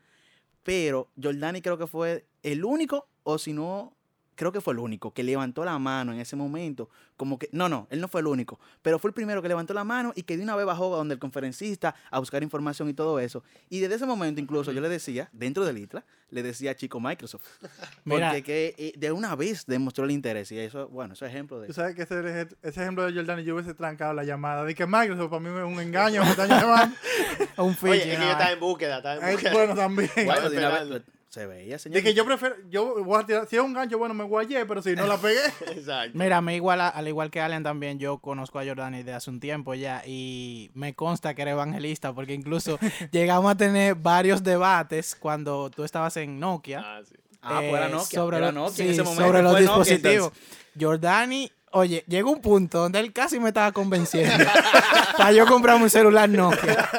Pero 0.63 1.09
Jordani 1.21 1.61
creo 1.61 1.77
que 1.77 1.87
fue 1.87 2.25
el 2.43 2.63
único, 2.63 3.07
o 3.23 3.37
si 3.37 3.53
no, 3.53 3.93
creo 4.35 4.51
que 4.51 4.61
fue 4.61 4.73
el 4.73 4.79
único 4.79 5.13
que 5.13 5.23
levantó 5.23 5.63
la 5.65 5.77
mano 5.79 6.13
en 6.13 6.19
ese 6.19 6.35
momento. 6.35 6.89
Como 7.17 7.37
que, 7.37 7.47
no, 7.51 7.69
no, 7.69 7.87
él 7.91 8.01
no 8.01 8.07
fue 8.07 8.21
el 8.21 8.27
único, 8.27 8.59
pero 8.81 8.97
fue 8.99 9.09
el 9.09 9.13
primero 9.13 9.41
que 9.41 9.47
levantó 9.47 9.73
la 9.73 9.83
mano 9.83 10.13
y 10.15 10.23
que 10.23 10.35
de 10.35 10.43
una 10.43 10.55
vez 10.55 10.65
bajó 10.65 10.93
a 10.93 10.97
donde 10.97 11.13
el 11.13 11.19
conferencista 11.19 11.93
a 12.09 12.19
buscar 12.19 12.41
información 12.43 12.89
y 12.89 12.93
todo 12.93 13.19
eso. 13.19 13.43
Y 13.69 13.79
desde 13.79 13.95
ese 13.95 14.05
momento 14.05 14.41
incluso 14.41 14.71
yo 14.71 14.81
le 14.81 14.89
decía, 14.89 15.29
dentro 15.31 15.63
del 15.65 15.77
ITLA, 15.77 16.03
le 16.31 16.41
decía 16.41 16.75
chico 16.75 16.99
Microsoft. 16.99 17.43
Mira. 18.05 18.29
Porque 18.29 18.43
que, 18.43 18.75
eh, 18.77 18.93
de 18.97 19.11
una 19.11 19.35
vez 19.35 19.65
demostró 19.67 20.05
el 20.05 20.11
interés. 20.11 20.51
Y 20.51 20.57
eso, 20.57 20.87
bueno, 20.89 21.13
eso 21.13 21.25
es 21.25 21.31
ejemplo 21.31 21.59
de 21.61 21.67
Tú 21.67 21.73
sabes 21.73 21.95
que 21.95 22.01
ese, 22.01 22.47
ese 22.63 22.81
ejemplo 22.81 23.05
de 23.05 23.13
Jordan 23.13 23.39
y 23.39 23.43
yo 23.43 23.53
hubiese 23.53 23.75
trancado 23.75 24.13
la 24.13 24.23
llamada. 24.23 24.63
De 24.65 24.73
que 24.73 24.87
Microsoft 24.87 25.29
para 25.29 25.39
mí 25.39 25.49
es 25.49 25.63
un 25.63 25.79
engaño, 25.79 26.23
me 26.23 26.31
están 26.31 26.49
llamando. 26.49 26.95
Un 27.57 27.65
Oye, 27.65 27.75
phishing, 27.75 28.11
es 28.11 28.17
que 28.17 28.23
yo 28.25 28.31
estaba 28.31 28.51
en 28.51 28.59
búsqueda, 28.59 28.97
estaba 28.97 29.15
en 29.15 29.23
Eh, 29.23 29.31
búsqueda. 29.33 29.53
bueno, 29.53 29.75
también. 29.75 30.09
Bueno, 30.25 31.03
se 31.33 31.47
veía, 31.47 31.79
señor. 31.79 31.95
De 31.95 32.03
que 32.03 32.13
yo 32.13 32.25
prefiero, 32.25 32.55
yo 32.69 33.03
voy 33.03 33.19
a 33.19 33.25
tirar, 33.25 33.47
si 33.47 33.55
es 33.55 33.61
un 33.63 33.73
gancho, 33.73 33.97
bueno, 33.97 34.13
me 34.13 34.23
guayé, 34.23 34.65
pero 34.67 34.83
si 34.83 34.95
no 34.95 35.07
la 35.07 35.17
pegué. 35.17 35.39
Exacto. 35.75 36.11
Mira, 36.17 36.37
a 36.37 36.41
mí 36.41 36.53
igual, 36.53 36.79
a- 36.79 36.89
al 36.89 37.07
igual 37.07 37.31
que 37.31 37.41
Allen 37.41 37.63
también, 37.63 37.97
yo 37.97 38.19
conozco 38.19 38.59
a 38.59 38.63
Jordani 38.65 39.01
de 39.01 39.13
hace 39.13 39.31
un 39.31 39.39
tiempo 39.39 39.73
ya 39.73 40.03
y 40.05 40.69
me 40.75 40.93
consta 40.93 41.33
que 41.33 41.41
era 41.41 41.51
evangelista 41.51 42.13
porque 42.13 42.33
incluso 42.35 42.77
llegamos 43.11 43.51
a 43.51 43.55
tener 43.55 43.95
varios 43.95 44.43
debates 44.43 45.15
cuando 45.15 45.71
tú 45.71 45.83
estabas 45.83 46.15
en 46.17 46.39
Nokia. 46.39 46.81
Ah, 46.83 47.01
sí. 47.03 47.15
Ah, 47.41 47.57
pues 47.61 47.73
era 47.73 47.87
eh, 47.87 47.91
Nokia. 47.91 48.19
sobre, 48.19 48.37
era 48.37 48.51
lo- 48.51 48.61
Nokia 48.65 48.85
en 48.85 48.91
ese 48.91 49.01
momento. 49.03 49.23
sobre 49.25 49.41
los 49.41 49.51
Nokia, 49.53 49.61
dispositivos. 49.67 50.31
Jordani, 50.79 51.51
oye, 51.73 52.03
llegó 52.07 52.31
un 52.31 52.41
punto 52.41 52.79
donde 52.79 52.99
él 52.99 53.11
casi 53.13 53.39
me 53.39 53.49
estaba 53.49 53.71
convenciendo 53.71 54.45
para 55.17 55.31
yo 55.31 55.45
comprarme 55.45 55.83
un 55.83 55.89
celular 55.89 56.29
Nokia. 56.29 56.89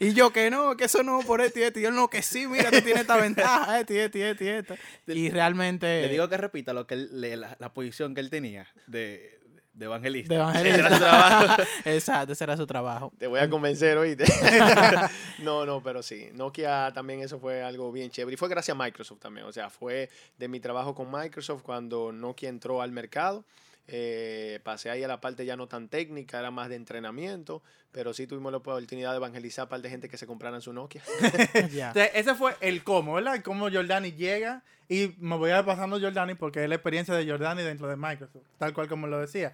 Y 0.00 0.12
yo 0.14 0.30
que 0.32 0.48
no, 0.50 0.76
que 0.76 0.84
eso 0.84 1.02
no 1.02 1.20
por 1.20 1.40
esto 1.40 1.58
y 1.58 1.62
esto. 1.64 1.80
Y 1.80 1.82
yo 1.82 1.90
no, 1.90 2.08
que 2.08 2.22
sí, 2.22 2.46
mira, 2.46 2.70
tú 2.70 2.80
tienes 2.80 3.00
esta 3.02 3.16
ventaja, 3.16 3.80
esto 3.80 3.92
y 3.94 3.98
esto 3.98 4.18
y 4.18 4.22
esto 4.22 4.44
y 4.44 4.48
esto. 4.48 4.74
Y 5.08 5.30
realmente... 5.30 6.02
Le 6.02 6.08
digo 6.08 6.28
que 6.28 6.36
repita 6.36 6.72
lo 6.72 6.86
que 6.86 6.94
él- 6.94 7.20
le- 7.20 7.36
la, 7.36 7.56
la 7.58 7.72
posición 7.72 8.14
que 8.14 8.20
él 8.20 8.30
tenía 8.30 8.68
de, 8.86 9.40
de 9.72 9.84
evangelista. 9.86 10.32
de 10.34 10.40
Ese 10.40 10.68
era 10.68 10.78
evangelista. 10.78 10.94
su 10.94 10.98
trabajo. 11.02 11.62
Exacto, 11.84 12.32
ese 12.34 12.44
era 12.44 12.56
su 12.56 12.66
trabajo. 12.66 13.12
Te 13.18 13.26
voy 13.26 13.40
a 13.40 13.50
convencer, 13.50 13.98
oíste. 13.98 14.24
no, 15.40 15.66
no, 15.66 15.82
pero 15.82 16.02
sí. 16.02 16.28
Nokia 16.34 16.92
también 16.94 17.20
eso 17.20 17.38
fue 17.40 17.62
algo 17.62 17.90
bien 17.92 18.10
chévere. 18.10 18.34
Y 18.34 18.36
fue 18.36 18.48
gracias 18.48 18.76
a 18.78 18.82
Microsoft 18.82 19.20
también. 19.20 19.46
O 19.46 19.52
sea, 19.52 19.70
fue 19.70 20.10
de 20.38 20.48
mi 20.48 20.60
trabajo 20.60 20.94
con 20.94 21.10
Microsoft 21.10 21.62
cuando 21.62 22.12
Nokia 22.12 22.48
entró 22.48 22.82
al 22.82 22.92
mercado. 22.92 23.44
Eh, 23.90 24.60
pasé 24.64 24.90
ahí 24.90 25.02
a 25.02 25.08
la 25.08 25.18
parte 25.18 25.46
ya 25.46 25.56
no 25.56 25.66
tan 25.66 25.88
técnica, 25.88 26.38
era 26.38 26.50
más 26.50 26.68
de 26.68 26.76
entrenamiento, 26.76 27.62
pero 27.90 28.12
sí 28.12 28.26
tuvimos 28.26 28.52
la 28.52 28.58
oportunidad 28.58 29.12
de 29.12 29.16
evangelizar 29.16 29.62
a 29.62 29.64
un 29.64 29.70
par 29.70 29.80
de 29.80 29.88
gente 29.88 30.10
que 30.10 30.18
se 30.18 30.26
compraran 30.26 30.60
su 30.60 30.74
Nokia. 30.74 31.02
Ya. 31.72 31.88
Entonces, 31.88 32.10
ese 32.14 32.34
fue 32.34 32.54
el 32.60 32.84
cómo, 32.84 33.14
¿verdad? 33.14 33.36
El 33.36 33.42
cómo 33.42 33.70
Jordani 33.70 34.12
llega. 34.12 34.62
Y 34.90 35.14
me 35.18 35.36
voy 35.36 35.50
a 35.50 35.60
ir 35.60 35.64
pasando 35.64 35.98
Jordani 36.00 36.34
porque 36.34 36.62
es 36.62 36.68
la 36.68 36.74
experiencia 36.74 37.14
de 37.14 37.26
Jordani 37.26 37.62
dentro 37.62 37.88
de 37.88 37.96
Microsoft. 37.96 38.44
Tal 38.58 38.74
cual 38.74 38.88
como 38.88 39.06
lo 39.06 39.20
decía. 39.20 39.52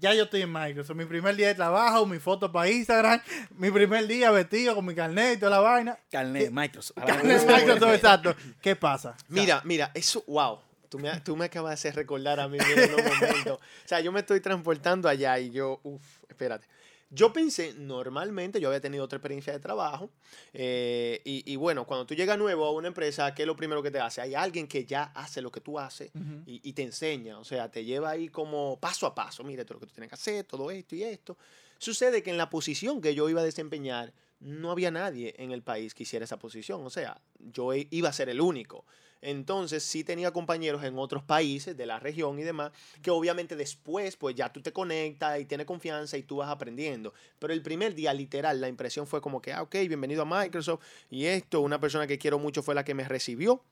Ya 0.00 0.14
yo 0.14 0.24
estoy 0.24 0.42
en 0.42 0.52
Microsoft. 0.52 0.96
Mi 0.96 1.04
primer 1.04 1.36
día 1.36 1.48
de 1.48 1.54
trabajo, 1.54 2.06
mi 2.06 2.18
foto 2.18 2.50
para 2.50 2.70
Instagram. 2.70 3.20
Mi 3.58 3.70
primer 3.70 4.06
día 4.06 4.30
vestido 4.30 4.74
con 4.74 4.86
mi 4.86 4.94
carnet 4.94 5.36
y 5.36 5.40
toda 5.40 5.50
la 5.50 5.60
vaina. 5.60 5.98
Carnet, 6.10 6.50
Microsoft. 6.50 6.96
Carnet 7.04 7.46
Microsoft, 7.46 7.94
exacto. 7.94 8.36
¿Qué 8.60 8.76
pasa? 8.76 9.16
Mira, 9.28 9.60
mira, 9.64 9.90
eso, 9.94 10.22
wow. 10.28 10.60
Tú 10.88 10.98
me, 10.98 11.20
tú 11.20 11.36
me 11.36 11.46
acabas 11.46 11.70
de 11.70 11.74
hacer 11.74 11.94
recordar 11.96 12.40
a 12.40 12.48
mí 12.48 12.58
en 12.58 12.94
un 12.94 13.04
momento. 13.04 13.54
O 13.54 13.88
sea, 13.88 14.00
yo 14.00 14.10
me 14.12 14.20
estoy 14.20 14.40
transportando 14.40 15.08
allá 15.08 15.38
y 15.38 15.50
yo, 15.50 15.80
uff, 15.82 16.02
espérate. 16.28 16.66
Yo 17.10 17.32
pensé, 17.32 17.72
normalmente, 17.72 18.60
yo 18.60 18.68
había 18.68 18.82
tenido 18.82 19.02
otra 19.02 19.16
experiencia 19.16 19.52
de 19.52 19.60
trabajo. 19.60 20.10
eh, 20.52 21.22
y, 21.24 21.50
y 21.50 21.56
bueno, 21.56 21.86
cuando 21.86 22.04
tú 22.04 22.14
llegas 22.14 22.36
nuevo 22.36 22.66
a 22.66 22.72
una 22.72 22.88
empresa, 22.88 23.34
¿qué 23.34 23.44
es 23.44 23.46
lo 23.46 23.56
primero 23.56 23.82
que 23.82 23.90
te 23.90 23.98
hace? 23.98 24.20
Hay 24.20 24.34
alguien 24.34 24.68
que 24.68 24.84
ya 24.84 25.04
hace 25.14 25.40
lo 25.40 25.50
que 25.50 25.62
tú 25.62 25.78
haces 25.78 26.10
Ujú. 26.14 26.42
y, 26.44 26.60
y 26.68 26.72
te 26.74 26.82
enseña. 26.82 27.38
O 27.38 27.44
sea, 27.44 27.70
te 27.70 27.82
lleva 27.84 28.10
ahí 28.10 28.28
como 28.28 28.78
paso 28.78 29.06
a 29.06 29.14
paso. 29.14 29.42
Mira, 29.42 29.62
esto 29.62 29.72
es 29.72 29.76
lo 29.76 29.80
que 29.80 29.86
tú 29.86 29.94
tienes 29.94 30.10
que 30.10 30.16
hacer, 30.16 30.44
todo 30.44 30.70
esto 30.70 30.94
y 30.96 31.02
esto. 31.02 31.38
Sucede 31.78 32.22
que 32.22 32.30
en 32.30 32.36
la 32.36 32.50
posición 32.50 33.00
que 33.00 33.14
yo 33.14 33.28
iba 33.30 33.40
a 33.40 33.44
desempeñar, 33.44 34.12
no 34.40 34.70
había 34.70 34.90
nadie 34.90 35.34
en 35.38 35.50
el 35.52 35.62
país 35.62 35.94
que 35.94 36.02
hiciera 36.02 36.24
esa 36.26 36.38
posición. 36.38 36.84
O 36.84 36.90
sea, 36.90 37.20
yo 37.38 37.72
iba 37.72 38.10
a 38.10 38.12
ser 38.12 38.28
el 38.28 38.40
único. 38.42 38.84
Entonces 39.20 39.82
sí 39.82 40.04
tenía 40.04 40.32
compañeros 40.32 40.84
en 40.84 40.98
otros 40.98 41.22
países 41.22 41.76
de 41.76 41.86
la 41.86 41.98
región 41.98 42.38
y 42.38 42.44
demás, 42.44 42.72
que 43.02 43.10
obviamente 43.10 43.56
después 43.56 44.16
pues 44.16 44.34
ya 44.34 44.52
tú 44.52 44.62
te 44.62 44.72
conectas 44.72 45.40
y 45.40 45.44
tienes 45.44 45.66
confianza 45.66 46.16
y 46.16 46.22
tú 46.22 46.36
vas 46.36 46.48
aprendiendo. 46.48 47.12
Pero 47.38 47.52
el 47.52 47.62
primer 47.62 47.94
día 47.94 48.14
literal 48.14 48.60
la 48.60 48.68
impresión 48.68 49.06
fue 49.06 49.20
como 49.20 49.40
que, 49.42 49.52
ah, 49.52 49.62
ok, 49.62 49.74
bienvenido 49.88 50.22
a 50.22 50.24
Microsoft 50.24 50.84
y 51.10 51.24
esto, 51.26 51.60
una 51.60 51.80
persona 51.80 52.06
que 52.06 52.18
quiero 52.18 52.38
mucho 52.38 52.62
fue 52.62 52.74
la 52.74 52.84
que 52.84 52.94
me 52.94 53.06
recibió. 53.06 53.62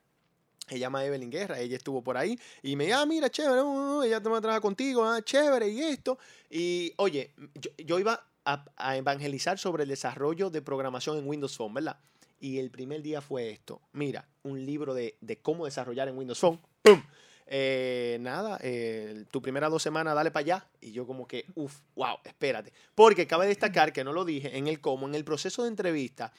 Se 0.69 0.81
llama 0.81 1.05
Evelyn 1.05 1.31
Guerra, 1.31 1.61
ella 1.61 1.77
estuvo 1.77 2.03
por 2.03 2.17
ahí 2.17 2.37
y 2.61 2.75
me 2.75 2.87
dijo, 2.87 2.99
ah, 2.99 3.07
mira, 3.07 3.31
chévere, 3.31 3.63
uh, 3.63 3.99
uh, 3.99 4.03
ella 4.03 4.21
te 4.21 4.29
va 4.29 4.39
a 4.39 4.41
trabajar 4.41 4.61
contigo, 4.63 5.05
ah, 5.05 5.23
chévere, 5.23 5.69
y 5.69 5.81
esto. 5.81 6.19
Y 6.51 6.93
oye, 6.97 7.33
yo, 7.55 7.71
yo 7.79 7.99
iba 8.01 8.27
a, 8.45 8.65
a 8.77 8.97
evangelizar 8.97 9.61
sobre 9.61 9.85
el 9.85 9.91
desarrollo 9.91 10.51
de 10.51 10.63
programación 10.63 11.19
en 11.19 11.29
Windows 11.29 11.57
Phone, 11.57 11.75
¿verdad? 11.75 12.01
Y 12.39 12.59
el 12.59 12.71
primer 12.71 13.03
día 13.03 13.21
fue 13.21 13.51
esto. 13.51 13.81
Mira, 13.93 14.29
un 14.43 14.65
libro 14.65 14.95
de, 14.95 15.17
de 15.21 15.39
cómo 15.39 15.65
desarrollar 15.65 16.09
en 16.09 16.19
Windows 16.19 16.39
Phone. 16.39 16.61
¡Pum! 16.83 17.03
Eh, 17.49 18.19
nada, 18.21 18.59
eh, 18.61 19.25
tu 19.31 19.41
primera 19.41 19.69
dos 19.69 19.83
semanas, 19.83 20.15
dale 20.15 20.31
para 20.31 20.41
allá. 20.43 20.69
Y 20.81 20.93
yo 20.93 21.07
como 21.07 21.27
que, 21.27 21.47
uff, 21.55 21.81
wow, 21.95 22.19
espérate. 22.25 22.73
Porque 22.95 23.27
cabe 23.27 23.47
destacar 23.47 23.93
que 23.93 24.05
no 24.05 24.13
lo 24.13 24.25
dije 24.25 24.57
en 24.57 24.67
el 24.67 24.81
cómo, 24.81 25.07
en 25.07 25.15
el 25.15 25.25
proceso 25.25 25.63
de 25.63 25.69
entrevista, 25.69 26.33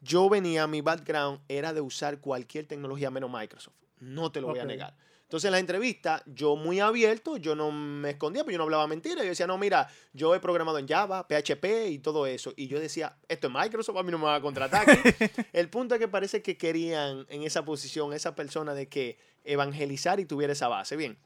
yo 0.00 0.28
venía, 0.28 0.66
mi 0.66 0.80
background 0.80 1.40
era 1.48 1.72
de 1.72 1.80
usar 1.80 2.20
cualquier 2.20 2.66
tecnología 2.66 3.10
menos 3.10 3.30
Microsoft. 3.30 3.76
No 3.98 4.32
te 4.32 4.40
lo 4.40 4.48
voy 4.48 4.58
a 4.58 4.64
negar. 4.64 4.96
Entonces 5.32 5.48
en 5.48 5.52
la 5.52 5.60
entrevista, 5.60 6.22
yo 6.26 6.56
muy 6.56 6.80
abierto, 6.80 7.38
yo 7.38 7.54
no 7.54 7.72
me 7.72 8.10
escondía, 8.10 8.44
pero 8.44 8.52
yo 8.52 8.58
no 8.58 8.64
hablaba 8.64 8.86
mentira. 8.86 9.22
Yo 9.22 9.30
decía, 9.30 9.46
no, 9.46 9.56
mira, 9.56 9.88
yo 10.12 10.34
he 10.34 10.40
programado 10.40 10.76
en 10.76 10.86
Java, 10.86 11.26
PHP 11.26 11.88
y 11.88 12.00
todo 12.00 12.26
eso. 12.26 12.52
Y 12.54 12.66
yo 12.66 12.78
decía, 12.78 13.16
esto 13.28 13.46
es 13.46 13.52
Microsoft, 13.54 13.96
a 13.96 14.02
mí 14.02 14.10
no 14.10 14.18
me 14.18 14.26
va 14.26 14.34
a 14.34 14.42
contratar 14.42 14.90
aquí. 14.90 15.00
El 15.54 15.70
punto 15.70 15.94
es 15.94 16.00
que 16.00 16.06
parece 16.06 16.42
que 16.42 16.58
querían 16.58 17.24
en 17.30 17.44
esa 17.44 17.64
posición, 17.64 18.12
esa 18.12 18.34
persona 18.34 18.74
de 18.74 18.90
que 18.90 19.18
evangelizar 19.42 20.20
y 20.20 20.26
tuviera 20.26 20.52
esa 20.52 20.68
base. 20.68 20.96
Bien. 20.96 21.16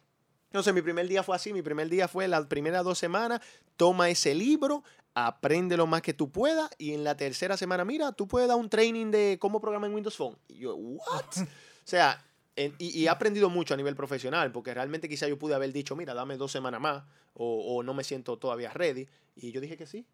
Entonces 0.50 0.72
mi 0.72 0.82
primer 0.82 1.08
día 1.08 1.24
fue 1.24 1.34
así, 1.34 1.52
mi 1.52 1.62
primer 1.62 1.88
día 1.88 2.06
fue 2.06 2.28
las 2.28 2.46
primeras 2.46 2.84
dos 2.84 2.98
semanas, 2.98 3.40
toma 3.76 4.08
ese 4.08 4.36
libro, 4.36 4.84
aprende 5.14 5.76
lo 5.76 5.88
más 5.88 6.02
que 6.02 6.14
tú 6.14 6.30
puedas 6.30 6.70
y 6.78 6.92
en 6.92 7.02
la 7.02 7.16
tercera 7.16 7.56
semana, 7.56 7.84
mira, 7.84 8.12
tú 8.12 8.28
puedes 8.28 8.46
dar 8.46 8.56
un 8.56 8.70
training 8.70 9.10
de 9.10 9.36
cómo 9.40 9.60
programar 9.60 9.90
en 9.90 9.96
Windows 9.96 10.16
Phone. 10.16 10.38
Y 10.46 10.58
yo, 10.58 10.76
¿what? 10.76 11.24
o 11.42 11.46
sea, 11.82 12.24
en- 12.56 12.74
y, 12.78 12.88
y 13.00 13.04
he 13.06 13.08
aprendido 13.08 13.48
mucho 13.50 13.74
a 13.74 13.76
nivel 13.76 13.94
profesional, 13.94 14.50
porque 14.52 14.74
realmente 14.74 15.08
quizá 15.08 15.28
yo 15.28 15.38
pude 15.38 15.54
haber 15.54 15.72
dicho, 15.72 15.94
mira, 15.96 16.14
dame 16.14 16.36
dos 16.36 16.50
semanas 16.52 16.80
más, 16.80 17.04
o, 17.34 17.76
o 17.76 17.82
no 17.82 17.94
me 17.94 18.02
siento 18.02 18.38
todavía 18.38 18.70
ready. 18.72 19.06
Y 19.36 19.52
yo 19.52 19.60
dije 19.60 19.76
que 19.76 19.86
sí. 19.86 20.06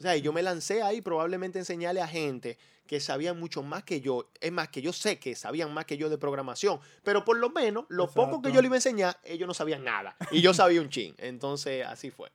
O 0.00 0.02
sea, 0.02 0.16
y 0.16 0.22
yo 0.22 0.32
me 0.32 0.42
lancé 0.42 0.82
ahí 0.82 1.00
probablemente 1.00 1.58
a 1.58 1.62
enseñarle 1.62 2.02
a 2.02 2.08
gente 2.08 2.58
que 2.84 2.98
sabían 2.98 3.38
mucho 3.38 3.62
más 3.62 3.84
que 3.84 4.00
yo. 4.00 4.28
Es 4.40 4.50
más, 4.50 4.68
que 4.68 4.82
yo 4.82 4.92
sé 4.92 5.20
que 5.20 5.36
sabían 5.36 5.72
más 5.72 5.84
que 5.84 5.96
yo 5.96 6.10
de 6.10 6.18
programación. 6.18 6.80
Pero 7.04 7.24
por 7.24 7.38
lo 7.38 7.50
menos, 7.50 7.84
lo 7.88 8.08
poco 8.08 8.42
que 8.42 8.48
Exacto. 8.48 8.48
yo 8.50 8.60
le 8.60 8.66
iba 8.66 8.74
a 8.74 8.78
enseñar, 8.78 9.20
ellos 9.22 9.46
no 9.46 9.54
sabían 9.54 9.84
nada. 9.84 10.16
Y 10.32 10.40
yo 10.42 10.52
sabía 10.52 10.80
un 10.80 10.88
chin. 10.90 11.14
Entonces, 11.18 11.86
así 11.86 12.10
fue. 12.10 12.32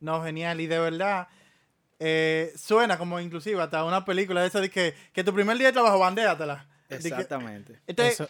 No, 0.00 0.22
genial. 0.22 0.60
Y 0.60 0.66
de 0.66 0.78
verdad, 0.78 1.28
eh, 1.98 2.52
suena 2.56 2.98
como 2.98 3.18
inclusive 3.20 3.60
hasta 3.62 3.82
una 3.84 4.04
película 4.04 4.42
de 4.42 4.48
esa 4.48 4.60
de 4.60 4.70
que, 4.70 4.94
que 5.14 5.24
tu 5.24 5.32
primer 5.32 5.56
día 5.56 5.68
de 5.68 5.72
trabajo, 5.72 5.98
bandéatela. 5.98 6.68
Que- 6.88 6.96
Exactamente. 6.96 7.80
Entonces, 7.86 8.20
Eso- 8.20 8.28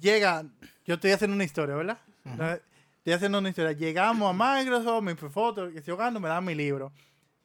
llega, 0.00 0.44
yo 0.84 0.94
estoy 0.94 1.12
haciendo 1.12 1.34
una 1.34 1.44
historia, 1.44 1.74
¿verdad? 1.74 1.98
Entonces, 2.24 2.62
Estoy 3.08 3.16
haciendo 3.16 3.38
una 3.38 3.48
historia. 3.48 3.72
Llegamos 3.72 4.28
a 4.28 4.56
Microsoft, 4.58 5.02
mi 5.02 5.14
foto, 5.14 5.72
que 5.72 5.78
estoy 5.78 5.94
jugando, 5.94 6.20
me 6.20 6.28
dan 6.28 6.44
mi 6.44 6.54
libro. 6.54 6.92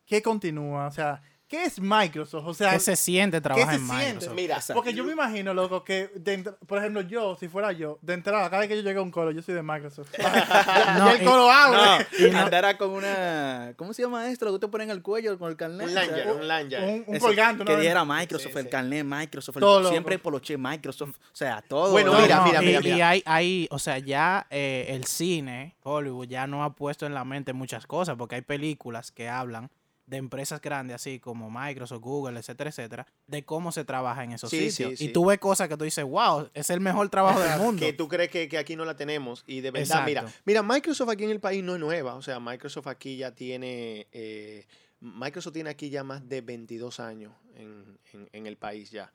¿Qué 0.06 0.22
continúa? 0.22 0.88
O 0.88 0.92
sea, 0.92 1.22
¿qué 1.54 1.66
es 1.66 1.80
Microsoft? 1.80 2.48
O 2.48 2.54
sea, 2.56 2.72
¿Qué 2.72 2.80
se 2.80 2.96
siente 2.96 3.40
trabajar 3.40 3.76
se 3.76 3.80
en 3.82 3.86
siente? 3.88 4.06
Microsoft? 4.08 4.34
Mira, 4.36 4.56
Exacto. 4.56 4.74
porque 4.74 4.94
yo 4.96 5.04
me 5.04 5.12
imagino, 5.12 5.54
loco, 5.54 5.84
que, 5.84 6.10
de 6.16 6.40
por 6.66 6.80
ejemplo, 6.80 7.02
yo, 7.02 7.36
si 7.40 7.48
fuera 7.48 7.72
yo, 7.74 8.00
de 8.02 8.16
entrada, 8.16 8.50
cada 8.50 8.62
vez 8.62 8.70
que 8.70 8.76
yo 8.76 8.82
llegue 8.82 8.98
a 8.98 9.04
un 9.04 9.12
colo, 9.12 9.30
yo 9.30 9.44
soy 9.44 9.54
de 9.54 9.62
Microsoft. 9.62 10.10
No, 10.98 11.12
y 11.12 11.16
el 11.18 11.22
y- 11.22 11.26
colo 11.26 11.52
abre. 11.52 12.06
No, 12.20 12.28
Y 12.28 12.32
no- 12.32 12.40
andará 12.40 12.76
con 12.78 12.90
una. 12.90 13.74
¿Cómo 13.78 13.94
se 13.94 14.02
llama 14.02 14.30
esto? 14.32 14.46
Lo 14.46 14.54
que 14.54 14.60
te 14.60 14.68
ponen 14.68 14.90
al 14.90 15.04
cuello 15.04 15.38
con 15.38 15.50
el 15.52 15.56
carnet. 15.56 15.88
un 15.88 15.94
lanyard, 15.94 16.36
un 16.36 16.48
lanyard. 16.48 16.84
Un, 16.84 17.04
un 17.08 17.20
colgante. 17.20 17.66
Que 17.66 17.78
diera. 17.78 18.04
Microsoft, 18.04 18.52
Sí, 18.54 18.58
el 18.58 18.64
sí. 18.66 18.70
carnet 18.72 19.06
Microsoft, 19.06 19.58
el- 19.58 19.62
Todo 19.62 19.80
loco. 19.82 19.92
siempre 19.92 20.18
poloche 20.20 20.58
Microsoft, 20.58 21.18
o 21.18 21.36
sea, 21.36 21.62
todo. 21.62 21.92
Bueno, 21.92 22.14
mira, 22.20 22.38
No, 22.38 22.46
mira, 22.46 22.64
y, 22.64 22.66
mira, 22.66 22.80
y 22.80 22.94
mira. 22.94 23.10
hay, 23.10 23.24
hay, 23.28 23.68
o 23.70 23.78
sea, 23.78 24.00
ya 24.00 24.48
eh, 24.50 24.88
el 24.90 25.04
cine, 25.06 25.76
Hollywood, 25.84 26.28
ya 26.28 26.48
no 26.48 26.64
ha 26.64 26.74
puesto 26.74 27.06
en 27.06 27.14
la 27.14 27.24
mente 27.26 27.54
muchas 27.54 27.86
cosas, 27.86 28.16
porque 28.18 28.36
hay 28.36 28.42
películas 28.42 29.12
que 29.12 29.30
hablan 29.30 29.70
de 30.06 30.18
empresas 30.18 30.60
grandes 30.62 30.96
así 30.96 31.20
como 31.20 31.50
Microsoft, 31.50 32.02
Google, 32.02 32.38
etcétera, 32.40 32.70
etcétera, 32.70 33.08
de 33.28 33.46
cómo 33.46 33.72
se 33.72 33.86
trabaja 33.86 34.24
en 34.24 34.34
esos 34.34 34.50
Sí, 34.50 34.70
sitios. 34.70 34.92
sí, 34.92 34.98
sí. 34.98 35.06
Y 35.06 35.14
tú 35.14 35.26
ves 35.26 35.40
cosas 35.40 35.70
que 35.70 35.78
tú 35.78 35.86
dices, 35.86 36.04
wow, 36.04 36.50
es 36.54 36.70
el 36.70 36.82
mejor 36.82 37.08
trabajo 37.10 37.40
del 37.40 37.58
mundo. 37.60 37.80
que 37.86 37.94
tú 37.94 38.08
crees 38.10 38.30
que, 38.30 38.48
que 38.50 38.58
aquí 38.58 38.76
no 38.76 38.84
la 38.86 38.96
tenemos 38.98 39.44
y 39.48 39.62
de 39.62 39.72
verdad, 39.72 39.82
Exacto. 40.00 40.06
mira, 40.10 40.26
mira, 40.46 40.62
Microsoft 40.64 41.10
aquí 41.10 41.24
en 41.24 41.30
el 41.32 41.40
país 41.40 41.64
no 41.64 41.74
es 41.76 41.80
nueva, 41.80 42.16
o 42.16 42.22
sea, 42.22 42.40
Microsoft 42.40 42.88
aquí 42.88 43.16
ya 43.18 43.32
tiene, 43.34 44.08
eh, 44.12 44.66
Microsoft 45.00 45.54
tiene 45.54 45.70
aquí 45.70 45.90
ya 45.90 46.04
más 46.04 46.28
de 46.28 46.42
22 46.42 47.00
años 47.00 47.34
en, 47.56 47.98
en- 48.14 48.30
en 48.34 48.46
el 48.48 48.58
país 48.58 48.92
ya. 48.92 49.12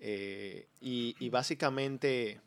Eh, 0.00 0.66
y, 0.80 1.14
y 1.20 1.30
básicamente, 1.30 2.40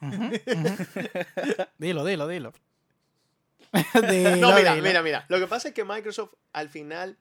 dilo, 1.78 2.04
dilo, 2.04 2.28
dilo. 2.28 2.52
no, 4.40 4.54
mira, 4.54 4.74
mira, 4.76 5.02
mira, 5.02 5.26
lo 5.28 5.38
que 5.38 5.46
pasa 5.46 5.68
es 5.68 5.74
que 5.74 5.84
Microsoft 5.84 6.32
al 6.52 6.68
final 6.68 7.18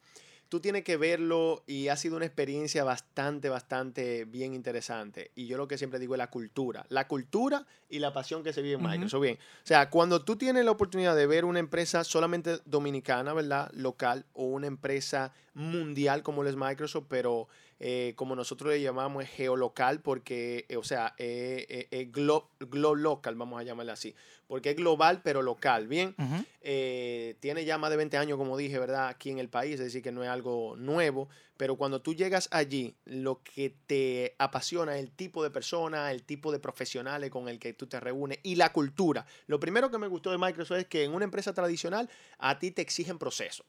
tú 0.50 0.60
tienes 0.60 0.84
que 0.84 0.98
verlo 0.98 1.64
y 1.68 1.90
ha 1.90 1.98
sido 1.98 2.16
una 2.16 2.26
experiencia 2.26 2.84
bastante, 2.84 3.50
bastante 3.50 4.26
bien 4.26 4.54
interesante. 4.54 5.32
Y 5.36 5.48
yo 5.48 5.58
lo 5.58 5.68
que 5.68 5.78
siempre 5.78 6.00
digo 6.00 6.16
es 6.16 6.20
la 6.20 6.30
cultura, 6.30 6.86
la 6.90 7.08
cultura 7.08 7.66
y 7.90 8.00
la 8.00 8.14
pasión 8.14 8.44
que 8.44 8.54
se 8.54 8.62
vive 8.62 8.76
en. 8.76 8.84
Microsoft. 8.84 9.22
Bien, 9.22 9.38
o 9.38 9.68
sea, 9.68 9.90
cuando 9.90 10.24
tú 10.24 10.36
tienes 10.36 10.64
la 10.66 10.72
oportunidad 10.72 11.16
de 11.16 11.28
ver 11.28 11.46
una 11.46 11.60
empresa 11.60 12.04
solamente 12.04 12.60
dominicana, 12.66 13.34
¿verdad? 13.34 13.70
Local 13.74 14.26
o 14.34 14.46
una 14.46 14.68
empresa 14.68 15.34
mundial 15.54 16.24
como 16.24 16.44
lo 16.44 16.50
es 16.50 16.56
Microsoft, 16.56 17.06
pero 17.10 17.48
eh, 17.80 18.14
como 18.16 18.36
nosotros 18.36 18.72
le 18.74 18.82
llamamos 18.82 19.24
es 19.24 19.30
geolocal 19.30 20.02
porque, 20.02 20.66
eh, 20.70 20.78
o 20.78 20.84
sea, 20.84 21.14
es 21.18 21.66
eh, 21.70 21.88
eh, 21.92 22.10
glo, 22.12 22.50
glo 22.60 22.96
local, 22.96 23.36
vamos 23.36 23.60
a 23.60 23.64
llamarle 23.64 23.92
así, 23.92 24.16
porque 24.48 24.72
es 24.72 24.76
global 24.76 25.22
pero 25.24 25.42
local, 25.42 25.88
¿bien? 25.88 26.16
Eh, 26.62 27.36
tiene 27.40 27.66
ya 27.66 27.78
más 27.78 27.90
de 27.92 27.98
20 27.98 28.18
años, 28.18 28.38
como 28.38 28.58
dije, 28.58 28.80
¿verdad? 28.80 29.08
Aquí 29.10 29.30
en 29.30 29.40
el 29.40 29.50
país, 29.50 29.76
es 29.76 29.80
decir, 29.80 30.02
que 30.02 30.12
no 30.12 30.24
es 30.24 30.30
algo 30.30 30.76
nuevo, 30.76 31.30
pero 31.56 31.76
cuando 31.76 32.02
tú 32.02 32.14
llegas 32.14 32.50
allí, 32.52 32.96
lo 33.06 33.42
que 33.44 33.76
te 33.88 34.36
apasiona 34.38 34.96
es 34.98 35.04
el 35.04 35.12
tipo 35.12 35.44
de 35.44 35.50
persona, 35.50 36.12
el 36.12 36.24
tipo 36.24 36.52
de 36.52 36.60
profesionales 36.60 37.30
con 37.30 37.48
el 37.48 37.60
que 37.60 37.74
tú 37.74 37.88
te 37.88 38.00
reúnes 38.00 38.40
y 38.44 38.56
la 38.56 38.72
cultura. 38.74 39.26
Lo 39.48 39.60
primero 39.60 39.90
que 39.92 39.98
me 39.98 40.08
gustó 40.08 40.32
de 40.32 40.38
Microsoft 40.38 40.80
es 40.80 40.86
que 40.88 41.04
en 41.04 41.14
una 41.14 41.26
empresa 41.26 41.54
tradicional 41.54 42.10
a 42.38 42.60
ti 42.60 42.72
te 42.72 42.82
exigen 42.82 43.18
proceso. 43.18 43.66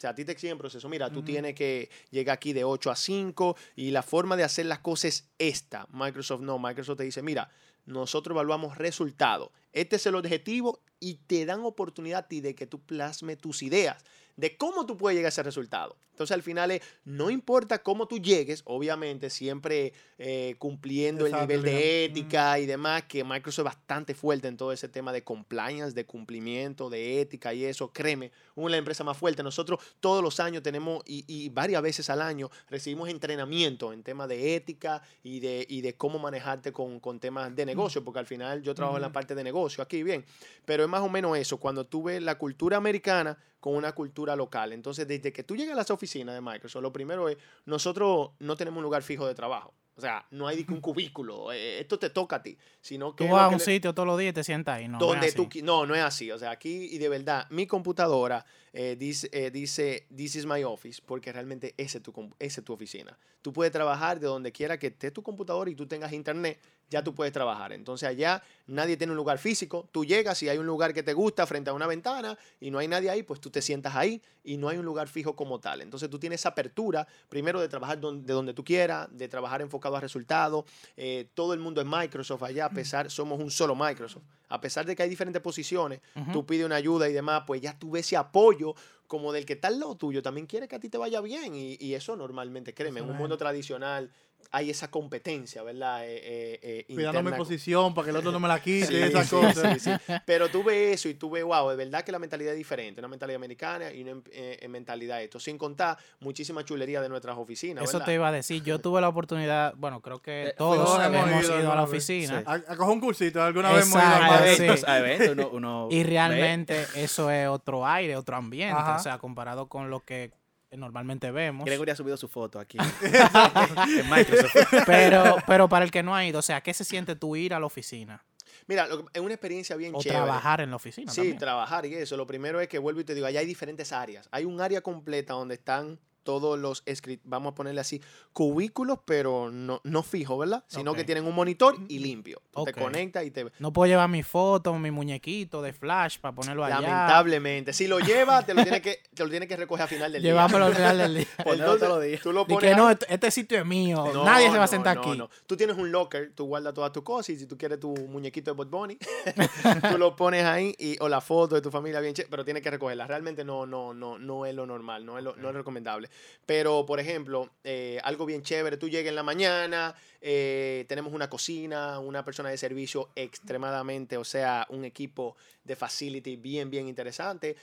O 0.00 0.02
sea, 0.02 0.10
a 0.10 0.14
ti 0.14 0.24
te 0.24 0.32
exigen 0.32 0.56
proceso. 0.56 0.88
Mira, 0.88 1.12
tú 1.12 1.22
tienes 1.22 1.54
que 1.54 1.90
llegar 2.10 2.32
aquí 2.32 2.54
de 2.54 2.64
8 2.64 2.90
a 2.90 2.96
5 2.96 3.54
y 3.76 3.90
la 3.90 4.02
forma 4.02 4.34
de 4.34 4.44
hacer 4.44 4.64
las 4.64 4.78
cosas 4.78 5.04
es 5.04 5.28
esta. 5.38 5.86
Microsoft 5.92 6.40
no. 6.40 6.58
Microsoft 6.58 6.96
te 6.96 7.04
dice, 7.04 7.20
mira, 7.20 7.50
nosotros 7.84 8.34
evaluamos 8.34 8.78
resultados. 8.78 9.50
Este 9.74 9.96
es 9.96 10.06
el 10.06 10.14
objetivo 10.14 10.80
y 11.00 11.16
te 11.26 11.44
dan 11.44 11.60
oportunidad 11.64 12.20
a 12.20 12.28
ti 12.28 12.40
de 12.40 12.54
que 12.54 12.66
tú 12.66 12.80
plasmes 12.80 13.36
tus 13.36 13.62
ideas 13.62 14.02
de 14.40 14.56
cómo 14.56 14.86
tú 14.86 14.96
puedes 14.96 15.16
llegar 15.16 15.28
a 15.28 15.28
ese 15.28 15.42
resultado. 15.42 15.96
Entonces, 16.12 16.34
al 16.34 16.42
final, 16.42 16.70
es, 16.70 16.82
no 17.04 17.30
importa 17.30 17.82
cómo 17.82 18.06
tú 18.06 18.18
llegues, 18.18 18.62
obviamente, 18.66 19.30
siempre 19.30 19.92
eh, 20.18 20.54
cumpliendo 20.58 21.26
Exacto, 21.26 21.44
el 21.44 21.48
nivel 21.48 21.62
de 21.64 22.04
ética 22.04 22.58
y 22.58 22.66
demás, 22.66 23.04
que 23.04 23.24
Microsoft 23.24 23.60
es 23.60 23.64
bastante 23.64 24.14
fuerte 24.14 24.48
en 24.48 24.56
todo 24.56 24.72
ese 24.72 24.88
tema 24.88 25.12
de 25.12 25.24
compliance, 25.24 25.94
de 25.94 26.04
cumplimiento, 26.04 26.90
de 26.90 27.20
ética 27.20 27.54
y 27.54 27.64
eso. 27.64 27.92
Créeme, 27.92 28.32
una 28.54 28.66
de 28.66 28.70
las 28.72 28.78
empresas 28.78 29.04
más 29.06 29.16
fuertes. 29.16 29.44
Nosotros 29.44 29.80
todos 30.00 30.22
los 30.22 30.40
años 30.40 30.62
tenemos, 30.62 31.02
y, 31.06 31.24
y 31.26 31.48
varias 31.50 31.82
veces 31.82 32.10
al 32.10 32.20
año, 32.20 32.50
recibimos 32.68 33.08
entrenamiento 33.08 33.92
en 33.92 34.02
temas 34.02 34.28
de 34.28 34.56
ética 34.56 35.02
y 35.22 35.40
de, 35.40 35.66
y 35.68 35.80
de 35.80 35.94
cómo 35.94 36.18
manejarte 36.18 36.72
con, 36.72 37.00
con 37.00 37.18
temas 37.18 37.54
de 37.54 37.64
negocio, 37.64 38.04
porque 38.04 38.20
al 38.20 38.26
final 38.26 38.62
yo 38.62 38.74
trabajo 38.74 38.96
en 38.96 39.02
la 39.02 39.12
parte 39.12 39.34
de 39.34 39.44
negocio 39.44 39.82
aquí, 39.82 40.02
bien. 40.02 40.24
Pero 40.64 40.82
es 40.82 40.88
más 40.88 41.02
o 41.02 41.08
menos 41.08 41.36
eso, 41.36 41.58
cuando 41.58 41.86
tú 41.86 42.04
ves 42.04 42.22
la 42.22 42.36
cultura 42.36 42.76
americana 42.76 43.38
con 43.60 43.74
una 43.76 43.92
cultura 43.92 44.34
local. 44.36 44.72
Entonces, 44.72 45.06
desde 45.06 45.32
que 45.32 45.44
tú 45.44 45.54
llegas 45.56 45.74
a 45.74 45.76
las 45.76 45.90
oficinas 45.90 46.34
de 46.34 46.40
Microsoft, 46.40 46.82
lo 46.82 46.92
primero 46.92 47.28
es, 47.28 47.36
nosotros 47.66 48.30
no 48.38 48.56
tenemos 48.56 48.78
un 48.78 48.84
lugar 48.84 49.02
fijo 49.02 49.26
de 49.26 49.34
trabajo. 49.34 49.72
O 49.96 50.00
sea, 50.00 50.24
no 50.30 50.46
hay 50.46 50.64
un 50.68 50.80
cubículo, 50.80 51.52
eh, 51.52 51.80
esto 51.80 51.98
te 51.98 52.08
toca 52.08 52.36
a 52.36 52.42
ti, 52.42 52.56
sino 52.80 53.14
que... 53.14 53.26
Tú 53.26 53.32
vas 53.32 53.42
a 53.44 53.48
un 53.48 53.58
le- 53.58 53.64
sitio 53.64 53.92
todos 53.92 54.06
los 54.06 54.18
días 54.18 54.30
y 54.30 54.34
te 54.34 54.44
sientas 54.44 54.78
ahí. 54.78 54.88
No, 54.88 54.98
no 54.98 55.06
es 55.08 55.12
donde 55.12 55.32
tú 55.32 55.42
así. 55.50 55.60
qui- 55.60 55.62
no 55.62 55.84
no 55.84 55.94
es 55.94 56.00
así 56.00 56.30
o 56.30 56.38
sea 56.38 56.52
aquí 56.52 56.88
y 56.90 56.96
de 56.96 57.10
verdad 57.10 57.46
mi 57.50 57.66
computadora 57.66 58.46
eh, 58.72 58.96
dice 58.98 59.28
eh, 59.32 59.50
dice 59.50 60.06
this 60.16 60.36
is 60.36 60.46
my 60.46 60.64
office 60.64 61.02
porque 61.04 61.30
realmente 61.32 61.74
ese 61.76 61.98
es 61.98 62.02
tu 62.04 62.12
ese 62.38 62.60
es 62.60 62.64
tu 62.64 62.72
oficina 62.72 63.18
tú 63.42 63.52
puedes 63.52 63.72
trabajar 63.72 64.20
de 64.20 64.26
donde 64.26 64.52
quiera 64.52 64.78
que 64.78 64.86
esté 64.86 65.10
tu 65.10 65.22
computadora 65.22 65.68
y 65.70 65.74
tú 65.74 65.86
tengas 65.86 66.12
internet 66.14 66.58
ya 66.90 67.02
tú 67.04 67.14
puedes 67.14 67.32
trabajar. 67.32 67.72
Entonces 67.72 68.08
allá 68.08 68.42
nadie 68.66 68.96
tiene 68.96 69.12
un 69.12 69.16
lugar 69.16 69.38
físico. 69.38 69.88
Tú 69.92 70.04
llegas 70.04 70.42
y 70.42 70.48
hay 70.48 70.58
un 70.58 70.66
lugar 70.66 70.92
que 70.92 71.02
te 71.02 71.12
gusta 71.14 71.46
frente 71.46 71.70
a 71.70 71.72
una 71.72 71.86
ventana 71.86 72.36
y 72.60 72.70
no 72.70 72.78
hay 72.78 72.88
nadie 72.88 73.08
ahí 73.10 73.22
pues 73.22 73.40
tú 73.40 73.48
te 73.50 73.62
sientas 73.62 73.94
ahí 73.96 74.20
y 74.44 74.56
no 74.56 74.68
hay 74.68 74.78
un 74.78 74.84
lugar 74.84 75.08
fijo 75.08 75.34
como 75.36 75.60
tal. 75.60 75.80
Entonces 75.80 76.10
tú 76.10 76.18
tienes 76.18 76.40
esa 76.40 76.50
apertura 76.50 77.06
primero 77.28 77.60
de 77.60 77.68
trabajar 77.68 78.00
don- 78.00 78.24
de 78.26 78.32
donde 78.32 78.52
tú 78.54 78.64
quieras 78.64 79.08
de 79.10 79.28
trabajar 79.28 79.62
enfocado 79.62 79.96
a 79.96 80.00
resultados. 80.00 80.64
Eh, 80.96 81.28
todo 81.34 81.54
el 81.54 81.60
mundo 81.60 81.80
es 81.80 81.86
Microsoft 81.86 82.42
allá 82.42 82.66
a 82.66 82.70
pesar 82.70 83.10
somos 83.10 83.38
un 83.40 83.50
solo 83.50 83.74
Microsoft. 83.74 84.24
A 84.48 84.60
pesar 84.60 84.84
de 84.84 84.96
que 84.96 85.04
hay 85.04 85.08
diferentes 85.08 85.40
posiciones, 85.40 86.00
tú 86.32 86.44
pides 86.44 86.66
una 86.66 86.74
ayuda 86.74 87.08
y 87.08 87.12
demás, 87.12 87.44
pues 87.46 87.60
ya 87.60 87.78
tú 87.78 87.92
ves 87.92 88.04
ese 88.06 88.16
apoyo 88.16 88.74
como 89.06 89.32
del 89.32 89.44
que 89.46 89.52
está 89.54 89.68
al 89.68 89.78
lado 89.80 89.96
tuyo, 89.96 90.22
también 90.22 90.46
quiere 90.46 90.66
que 90.68 90.74
a 90.76 90.80
ti 90.80 90.88
te 90.88 90.98
vaya 90.98 91.20
bien. 91.20 91.54
Y, 91.54 91.76
y 91.80 91.94
eso 91.94 92.16
normalmente, 92.16 92.74
créeme, 92.74 92.98
en 93.00 93.06
un 93.06 93.12
mundo 93.18 93.36
tradicional 93.36 94.10
hay 94.50 94.70
esa 94.70 94.90
competencia, 94.90 95.62
¿verdad? 95.62 96.04
Eh, 96.04 96.20
eh, 96.22 96.86
eh, 96.88 96.94
Cuidando 96.94 97.22
mi 97.22 97.32
posición 97.36 97.94
para 97.94 98.04
que 98.06 98.10
el 98.10 98.16
otro 98.16 98.32
no 98.32 98.40
me 98.40 98.48
la 98.48 98.60
quite 98.60 98.86
Sí, 98.86 98.96
esas 98.96 99.28
sí, 99.28 99.36
cosas. 99.36 99.80
sí, 99.82 99.90
sí. 99.96 100.12
Pero 100.26 100.48
tú 100.48 100.62
ves 100.64 100.94
eso 100.94 101.08
y 101.08 101.14
tú 101.14 101.30
ves, 101.30 101.44
wow, 101.44 101.68
de 101.70 101.76
verdad 101.76 102.02
que 102.02 102.12
la 102.12 102.18
mentalidad 102.18 102.52
es 102.52 102.58
diferente, 102.58 103.00
una 103.00 103.08
mentalidad 103.08 103.36
americana 103.36 103.92
y 103.92 104.02
una 104.02 104.10
em- 104.12 104.22
eh, 104.32 104.66
mentalidad 104.68 105.22
esto, 105.22 105.38
sin 105.38 105.56
contar 105.58 105.96
muchísima 106.20 106.64
chulería 106.64 107.00
de 107.00 107.08
nuestras 107.08 107.36
oficinas. 107.38 107.84
Eso 107.84 107.94
¿verdad? 107.94 108.06
te 108.06 108.14
iba 108.14 108.28
a 108.28 108.32
decir. 108.32 108.62
Yo 108.62 108.78
tuve 108.80 109.00
la 109.00 109.08
oportunidad, 109.08 109.74
bueno, 109.76 110.00
creo 110.00 110.20
que 110.20 110.48
Eh, 110.48 110.54
todos 110.56 110.98
hemos, 111.04 111.28
hemos 111.28 111.44
ido 111.44 111.60
ido 111.60 111.72
a 111.72 111.76
la 111.76 111.82
oficina. 111.84 112.38
Sí. 112.40 112.44
A, 112.46 112.52
a 112.54 112.76
coger 112.76 112.92
un 112.94 113.00
cursito, 113.00 113.42
alguna 113.42 113.72
vez 113.72 113.84
hemos 113.86 114.02
ido 114.02 114.12
a 114.12 114.16
a 114.16 114.30
más. 114.30 114.40
sí. 114.56 114.62
eventos, 114.64 114.88
a 114.88 114.98
eventos, 114.98 115.28
uno, 115.30 115.48
uno 115.52 115.88
Y 115.90 116.02
ve. 116.02 116.10
realmente 116.10 116.86
eso 116.96 117.30
es 117.30 117.46
otro 117.48 117.86
aire, 117.86 118.16
otro 118.16 118.36
ambiente. 118.36 118.76
Ajá. 118.80 118.96
O 118.96 118.98
sea, 118.98 119.18
comparado 119.18 119.68
con 119.68 119.90
lo 119.90 120.00
que 120.00 120.32
normalmente 120.76 121.30
vemos. 121.30 121.64
Gregory 121.66 121.90
ha 121.90 121.96
subido 121.96 122.16
su 122.16 122.28
foto 122.28 122.58
aquí 122.58 122.78
en 123.98 124.10
Microsoft. 124.10 124.54
Pero, 124.86 125.36
pero 125.46 125.68
para 125.68 125.84
el 125.84 125.90
que 125.90 126.02
no 126.02 126.14
ha 126.14 126.24
ido, 126.24 126.38
o 126.38 126.42
sea, 126.42 126.60
¿qué 126.62 126.72
se 126.74 126.84
siente 126.84 127.16
tú 127.16 127.36
ir 127.36 127.54
a 127.54 127.60
la 127.60 127.66
oficina? 127.66 128.24
Mira, 128.66 128.86
lo 128.86 129.06
es 129.12 129.20
una 129.20 129.32
experiencia 129.34 129.74
bien 129.76 129.94
O 129.94 130.00
chévere. 130.00 130.20
trabajar 130.22 130.60
en 130.60 130.70
la 130.70 130.76
oficina. 130.76 131.10
Sí, 131.10 131.16
también. 131.18 131.38
trabajar 131.38 131.86
y 131.86 131.94
eso. 131.94 132.16
Lo 132.16 132.26
primero 132.26 132.60
es 132.60 132.68
que 132.68 132.78
vuelvo 132.78 133.00
y 133.00 133.04
te 133.04 133.14
digo, 133.14 133.26
allá 133.26 133.40
hay 133.40 133.46
diferentes 133.46 133.92
áreas. 133.92 134.28
Hay 134.30 134.44
un 134.44 134.60
área 134.60 134.80
completa 134.80 135.32
donde 135.34 135.54
están 135.54 135.98
todos 136.22 136.58
los 136.58 136.82
script, 136.92 137.22
vamos 137.26 137.52
a 137.52 137.54
ponerle 137.54 137.80
así, 137.80 138.00
cubículos, 138.32 138.98
pero 139.04 139.50
no, 139.50 139.80
no 139.84 140.02
fijos, 140.02 140.38
¿verdad? 140.38 140.64
Sino 140.66 140.94
que 140.94 141.04
tienen 141.04 141.26
un 141.26 141.34
monitor 141.34 141.76
y 141.88 141.98
limpio. 141.98 142.40
Tú 142.50 142.60
Ok. 142.60 142.72
te 142.72 142.80
conectas 142.80 143.24
y 143.24 143.30
te... 143.30 143.50
No 143.58 143.72
puedo 143.72 143.88
llevar 143.88 144.08
mi 144.08 144.22
foto, 144.22 144.74
mi 144.78 144.90
muñequito 144.90 145.62
de 145.62 145.72
flash 145.72 146.18
para 146.18 146.34
ponerlo 146.34 146.64
allá. 146.64 146.80
Lamentablemente. 146.80 147.72
Si 147.72 147.86
lo 147.86 147.98
llevas, 148.00 148.46
te 148.46 148.54
lo 148.54 148.62
tienes 148.62 148.80
que, 148.82 149.02
te 149.14 149.24
lo 149.24 149.30
tienes 149.30 149.48
que 149.48 149.56
recoger 149.56 149.84
a 149.84 149.88
final 149.88 150.12
del 150.12 150.22
día. 150.22 150.32
Llevámoslo 150.32 150.66
al 150.66 150.74
final 150.74 150.98
del 150.98 151.14
día. 151.14 151.26
Entonces, 151.46 152.20
tú 152.20 152.32
lo 152.32 152.42
Y 152.42 152.44
pones 152.44 152.70
que 152.70 152.76
no, 152.76 152.90
este, 152.90 153.30
sitio 153.30 153.58
es 153.58 153.66
mío. 153.66 154.10
No, 154.12 154.24
Nadie 154.24 154.46
se 154.46 154.58
va 154.58 154.64
a 154.64 154.66
no, 154.66 154.68
sentar 154.68 154.96
no, 154.96 155.02
aquí. 155.02 155.18
no. 155.18 155.30
Tú 155.46 155.56
tienes 155.56 155.76
un 155.76 155.90
locker, 155.90 156.32
tú 156.34 156.46
guardas 156.46 156.74
todas 156.74 156.92
tus 156.92 157.02
cosas 157.02 157.30
y 157.30 157.38
si 157.38 157.46
tú 157.46 157.56
quieres 157.56 157.80
tu 157.80 157.94
muñequito 158.08 158.50
de 158.50 158.56
Bot 158.56 158.70
Bunny, 158.70 158.98
tú 159.90 159.98
lo 159.98 160.14
pones 160.16 160.44
ahí 160.44 160.74
y, 160.78 160.96
o 161.00 161.08
la 161.08 161.20
foto 161.20 161.54
de 161.54 161.62
tu 161.62 161.70
familia 161.70 162.00
bien 162.00 162.14
chévere, 162.14 162.30
pero 162.30 162.44
tienes 162.44 162.62
que 162.62 162.70
recogerla. 162.70 163.06
Realmente 163.06 163.44
no, 163.44 163.66
no, 163.66 163.94
no, 163.94 164.18
no 164.18 164.46
es 164.46 164.54
lo 164.54 164.66
normal, 164.66 165.04
no 165.06 165.18
es, 165.18 165.24
lo, 165.24 165.34
no 165.36 165.48
es 165.48 165.54
recomendable. 165.54 166.09
Pero, 166.46 166.84
por 166.86 167.00
ejemplo, 167.00 167.50
eh, 167.64 168.00
algo 168.02 168.26
bien 168.26 168.42
chévere, 168.42 168.76
tú 168.76 168.88
llegas 168.88 169.10
en 169.10 169.14
la 169.14 169.22
mañana, 169.22 169.94
eh, 170.20 170.84
tenemos 170.88 171.12
una 171.12 171.30
cocina, 171.30 171.98
una 171.98 172.24
persona 172.24 172.50
de 172.50 172.58
servicio 172.58 173.10
extremadamente, 173.14 174.16
o 174.16 174.24
sea, 174.24 174.66
un 174.70 174.84
equipo 174.84 175.36
de 175.64 175.76
facility 175.76 176.36
bien, 176.36 176.70
bien 176.70 176.88
interesante. 176.88 177.56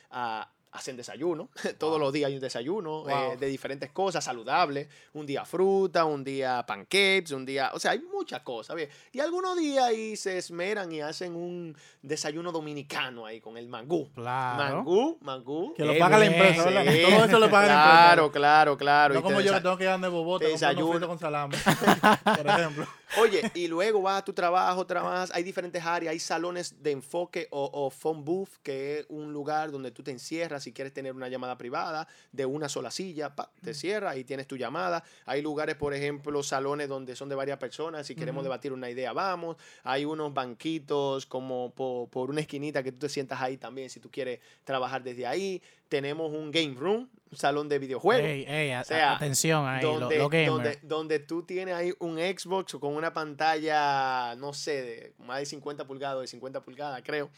Hacen 0.78 0.96
desayuno, 0.98 1.50
todos 1.78 2.00
los 2.00 2.12
días 2.14 2.28
hay 2.30 2.36
un 2.36 2.42
desayuno 2.42 3.04
Wow. 3.04 3.10
eh, 3.34 3.38
de 3.38 3.48
diferentes 3.48 3.92
cosas 3.92 4.24
saludables, 4.24 4.88
un 5.14 5.26
día 5.26 5.46
fruta, 5.46 6.06
un 6.06 6.24
día 6.24 6.64
pancakes, 6.68 7.32
un 7.32 7.46
día, 7.46 7.72
o 7.74 7.80
sea, 7.80 7.92
hay 7.92 8.00
muchas 8.00 8.42
cosas, 8.42 8.76
¿bien? 8.76 8.90
Y 9.12 9.20
algunos 9.20 9.58
días 9.58 9.84
ahí 9.86 10.16
se 10.16 10.38
esmeran 10.38 10.92
y 10.92 11.02
hacen 11.02 11.36
un 11.36 11.76
desayuno 12.02 12.52
dominicano 12.52 13.26
ahí 13.26 13.40
con 13.42 13.58
el 13.58 13.68
mangú. 13.68 14.10
Claro. 14.14 14.76
Mangú, 14.78 15.18
mangú. 15.22 15.74
Que 15.76 15.86
lo 15.86 15.98
paga 15.98 16.18
la 16.18 16.26
empresa, 16.26 16.66
¿verdad? 16.66 16.86
Sí. 16.92 17.02
Todo 17.10 17.26
eso 17.26 17.40
lo 17.40 17.50
paga 17.50 17.68
la 17.68 17.74
empresa. 17.74 17.98
Claro, 18.08 18.32
claro, 18.32 18.78
claro. 18.78 19.14
No 19.16 19.22
como 19.24 19.42
yo 19.42 19.54
que 19.54 19.62
tengo 19.62 19.78
que 19.78 19.84
ir 19.84 19.90
a 19.90 19.98
de 19.98 20.08
bobote 20.08 20.48
desayuno. 20.48 21.08
con 21.08 21.20
salami, 21.20 21.56
por 22.24 22.48
ejemplo. 22.48 22.88
Oye, 23.16 23.50
y 23.54 23.68
luego 23.68 24.02
vas 24.02 24.20
a 24.20 24.26
tu 24.26 24.34
trabajo, 24.34 24.86
trabajas, 24.86 25.32
hay 25.34 25.44
diferentes 25.44 25.84
áreas, 25.84 26.12
hay 26.12 26.20
salones 26.20 26.84
de 26.84 26.92
enfoque 26.92 27.48
o, 27.52 27.70
o 27.72 27.90
phone 27.90 28.26
booth, 28.26 28.50
que 28.62 29.00
es 29.00 29.06
un 29.10 29.32
lugar 29.32 29.72
donde 29.72 29.92
tú 29.92 30.04
te 30.04 30.12
encierras 30.12 30.64
si 30.64 30.74
quieres 30.74 30.94
tener 30.94 31.14
una 31.14 31.30
llamada 31.30 31.58
privada 31.58 32.08
de 32.32 32.46
una 32.46 32.70
sola 32.70 32.92
silla, 32.92 33.36
pa, 33.36 33.52
te 33.64 33.74
cierras 33.74 34.18
y 34.18 34.24
tienes 34.24 34.48
tu 34.48 34.58
llamada. 34.58 35.04
Hay 35.26 35.42
lugares, 35.42 35.76
por 35.76 35.94
ejemplo, 35.94 36.44
salones 36.44 36.90
donde 36.90 37.16
son 37.16 37.30
de 37.30 37.36
varias 37.36 37.58
personas, 37.58 38.06
si 38.06 38.16
queremos 38.16 38.44
debatir 38.44 38.74
una 38.74 38.90
idea, 38.90 39.14
vamos. 39.14 39.58
Hay 39.84 40.06
unos 40.06 40.34
banquitos 40.34 41.26
como 41.26 41.72
por, 41.74 42.10
por 42.10 42.30
una 42.30 42.42
esquinita 42.42 42.84
que 42.84 42.92
tú 42.92 43.00
te 43.00 43.10
sientas 43.10 43.42
ahí 43.42 43.58
también 43.58 43.90
si 43.90 44.00
tú 44.00 44.12
quieres 44.12 44.40
trabajar 44.64 45.04
desde 45.04 45.26
ahí. 45.26 45.62
Tenemos 45.90 46.32
un 46.32 46.52
game 46.52 46.76
room, 46.76 47.10
un 47.32 47.38
salón 47.38 47.68
de 47.70 47.80
videojuegos 47.80 48.24
Ey, 48.26 48.46
ey, 48.48 48.74
O 48.76 48.84
sea, 48.84 49.16
atención 49.16 49.66
ahí, 49.68 49.82
lo- 49.84 50.00
donde, 50.00 50.18
los 50.18 50.30
gamers. 50.30 50.48
donde, 50.52 50.80
donde 50.84 51.20
tú 51.20 51.44
tienes 51.44 51.76
ahí 51.76 51.94
un 52.00 52.18
Xbox 52.18 52.76
con 52.80 52.96
una 52.96 53.14
pantalla, 53.14 54.36
no 54.36 54.54
sé, 54.54 54.82
de 54.82 55.14
más 55.20 55.40
de 55.40 55.46
50 55.46 55.86
pulgadas, 55.86 56.22
de 56.22 56.28
50 56.28 56.62
pulgadas, 56.62 57.02
creo. 57.04 57.30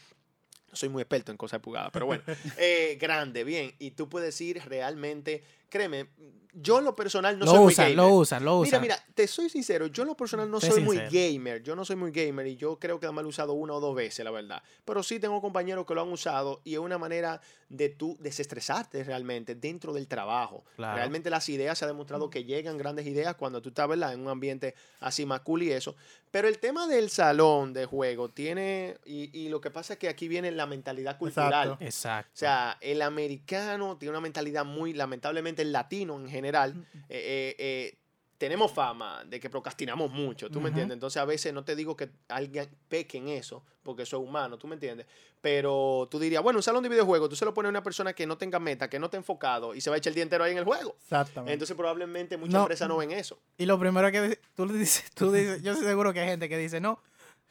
No 0.68 0.76
soy 0.76 0.88
muy 0.88 1.02
experto 1.02 1.32
en 1.32 1.36
cosas 1.36 1.58
de 1.58 1.64
pulgadas, 1.64 1.90
pero 1.92 2.06
bueno, 2.06 2.22
eh, 2.58 2.96
grande, 3.00 3.42
bien. 3.42 3.74
Y 3.80 3.90
tú 3.92 4.08
puedes 4.08 4.40
ir 4.40 4.62
realmente, 4.66 5.42
créeme, 5.70 6.10
yo 6.52 6.78
en 6.80 6.84
lo 6.84 6.96
personal 6.96 7.38
no 7.38 7.44
lo 7.46 7.52
soy 7.52 7.66
usan, 7.66 7.86
muy 7.86 7.94
lo 7.94 8.02
gamer. 8.02 8.18
usan, 8.20 8.44
lo 8.44 8.50
Mira, 8.58 8.68
usan. 8.68 8.82
mira, 8.82 9.04
te 9.14 9.26
soy 9.28 9.48
sincero, 9.48 9.86
yo 9.86 10.02
en 10.02 10.08
lo 10.08 10.16
personal 10.16 10.50
no 10.50 10.60
soy 10.60 10.82
muy 10.82 10.98
gamer, 10.98 11.62
yo 11.62 11.76
no 11.76 11.84
soy 11.84 11.94
muy 11.96 12.10
gamer 12.10 12.46
y 12.48 12.56
yo 12.56 12.78
creo 12.78 12.98
que 12.98 13.06
además 13.06 13.22
lo 13.22 13.28
he 13.28 13.30
usado 13.30 13.52
una 13.52 13.72
o 13.74 13.80
dos 13.80 13.94
veces, 13.94 14.24
la 14.24 14.32
verdad. 14.32 14.62
Pero 14.84 15.02
sí 15.04 15.20
tengo 15.20 15.40
compañeros 15.40 15.86
que 15.86 15.94
lo 15.94 16.02
han 16.02 16.10
usado 16.12 16.60
y 16.64 16.74
es 16.74 16.80
una 16.80 16.98
manera 16.98 17.40
de 17.68 17.88
tú 17.88 18.16
desestresarte 18.20 19.04
realmente 19.04 19.54
dentro 19.54 19.92
del 19.92 20.08
trabajo. 20.08 20.64
Claro. 20.74 20.96
Realmente 20.96 21.30
las 21.30 21.48
ideas 21.48 21.78
se 21.78 21.84
ha 21.84 21.88
demostrado 21.88 22.28
que 22.28 22.42
llegan 22.44 22.76
grandes 22.76 23.06
ideas 23.06 23.36
cuando 23.36 23.62
tú 23.62 23.68
estás, 23.68 23.88
¿verdad? 23.88 24.12
En 24.12 24.20
un 24.20 24.28
ambiente 24.28 24.74
así 24.98 25.24
más 25.24 25.42
cool 25.42 25.62
y 25.62 25.70
eso. 25.70 25.94
Pero 26.32 26.48
el 26.48 26.58
tema 26.58 26.88
del 26.88 27.10
salón 27.10 27.72
de 27.72 27.86
juego 27.86 28.28
tiene, 28.28 28.96
y, 29.04 29.36
y 29.38 29.48
lo 29.48 29.60
que 29.60 29.70
pasa 29.70 29.92
es 29.94 29.98
que 30.00 30.08
aquí 30.08 30.26
viene 30.26 30.50
la 30.50 30.66
mentalidad 30.66 31.16
cultural. 31.16 31.76
Exacto. 31.80 31.84
Exacto. 31.84 32.30
O 32.34 32.38
sea, 32.38 32.76
el 32.80 33.02
americano 33.02 33.96
tiene 33.98 34.10
una 34.10 34.20
mentalidad 34.20 34.64
muy, 34.64 34.92
lamentablemente 34.92 35.59
el 35.60 35.72
latino 35.72 36.16
en 36.18 36.28
general, 36.28 36.86
eh, 36.94 37.04
eh, 37.08 37.56
eh, 37.58 37.96
tenemos 38.38 38.72
fama 38.72 39.22
de 39.26 39.38
que 39.38 39.50
procrastinamos 39.50 40.10
mucho, 40.10 40.48
¿tú 40.50 40.60
me 40.62 40.68
entiendes? 40.68 40.94
Entonces 40.94 41.20
a 41.20 41.26
veces 41.26 41.52
no 41.52 41.62
te 41.62 41.76
digo 41.76 41.94
que 41.94 42.08
alguien 42.28 42.68
peque 42.88 43.18
en 43.18 43.28
eso, 43.28 43.62
porque 43.82 44.06
soy 44.06 44.18
humano, 44.20 44.56
¿tú 44.56 44.66
me 44.66 44.74
entiendes? 44.76 45.06
Pero 45.42 46.08
tú 46.10 46.18
dirías, 46.18 46.42
bueno, 46.42 46.58
un 46.58 46.62
salón 46.62 46.82
de 46.82 46.88
videojuegos, 46.88 47.28
tú 47.28 47.36
se 47.36 47.44
lo 47.44 47.52
pones 47.52 47.68
a 47.68 47.70
una 47.70 47.82
persona 47.82 48.12
que 48.14 48.26
no 48.26 48.38
tenga 48.38 48.58
meta, 48.58 48.88
que 48.88 48.98
no 48.98 49.06
esté 49.06 49.18
enfocado 49.18 49.74
y 49.74 49.80
se 49.82 49.90
va 49.90 49.96
a 49.96 49.98
echar 49.98 50.10
el 50.12 50.14
día 50.14 50.22
entero 50.22 50.44
ahí 50.44 50.52
en 50.52 50.58
el 50.58 50.64
juego. 50.64 50.96
Exactamente. 51.02 51.52
Entonces 51.52 51.76
probablemente 51.76 52.36
muchas 52.38 52.54
No. 52.54 52.60
empresas 52.62 52.88
no 52.88 52.96
ven 52.96 53.10
eso. 53.12 53.38
Y 53.58 53.66
lo 53.66 53.78
primero 53.78 54.10
que 54.10 54.38
tú 54.54 54.64
le 54.66 54.72
dices, 54.74 55.10
tú 55.14 55.30
dices, 55.32 55.62
yo 55.62 55.72
estoy 55.72 55.86
seguro 55.86 56.12
que 56.14 56.20
hay 56.20 56.28
gente 56.28 56.48
que 56.48 56.56
dice, 56.56 56.80
no, 56.80 57.02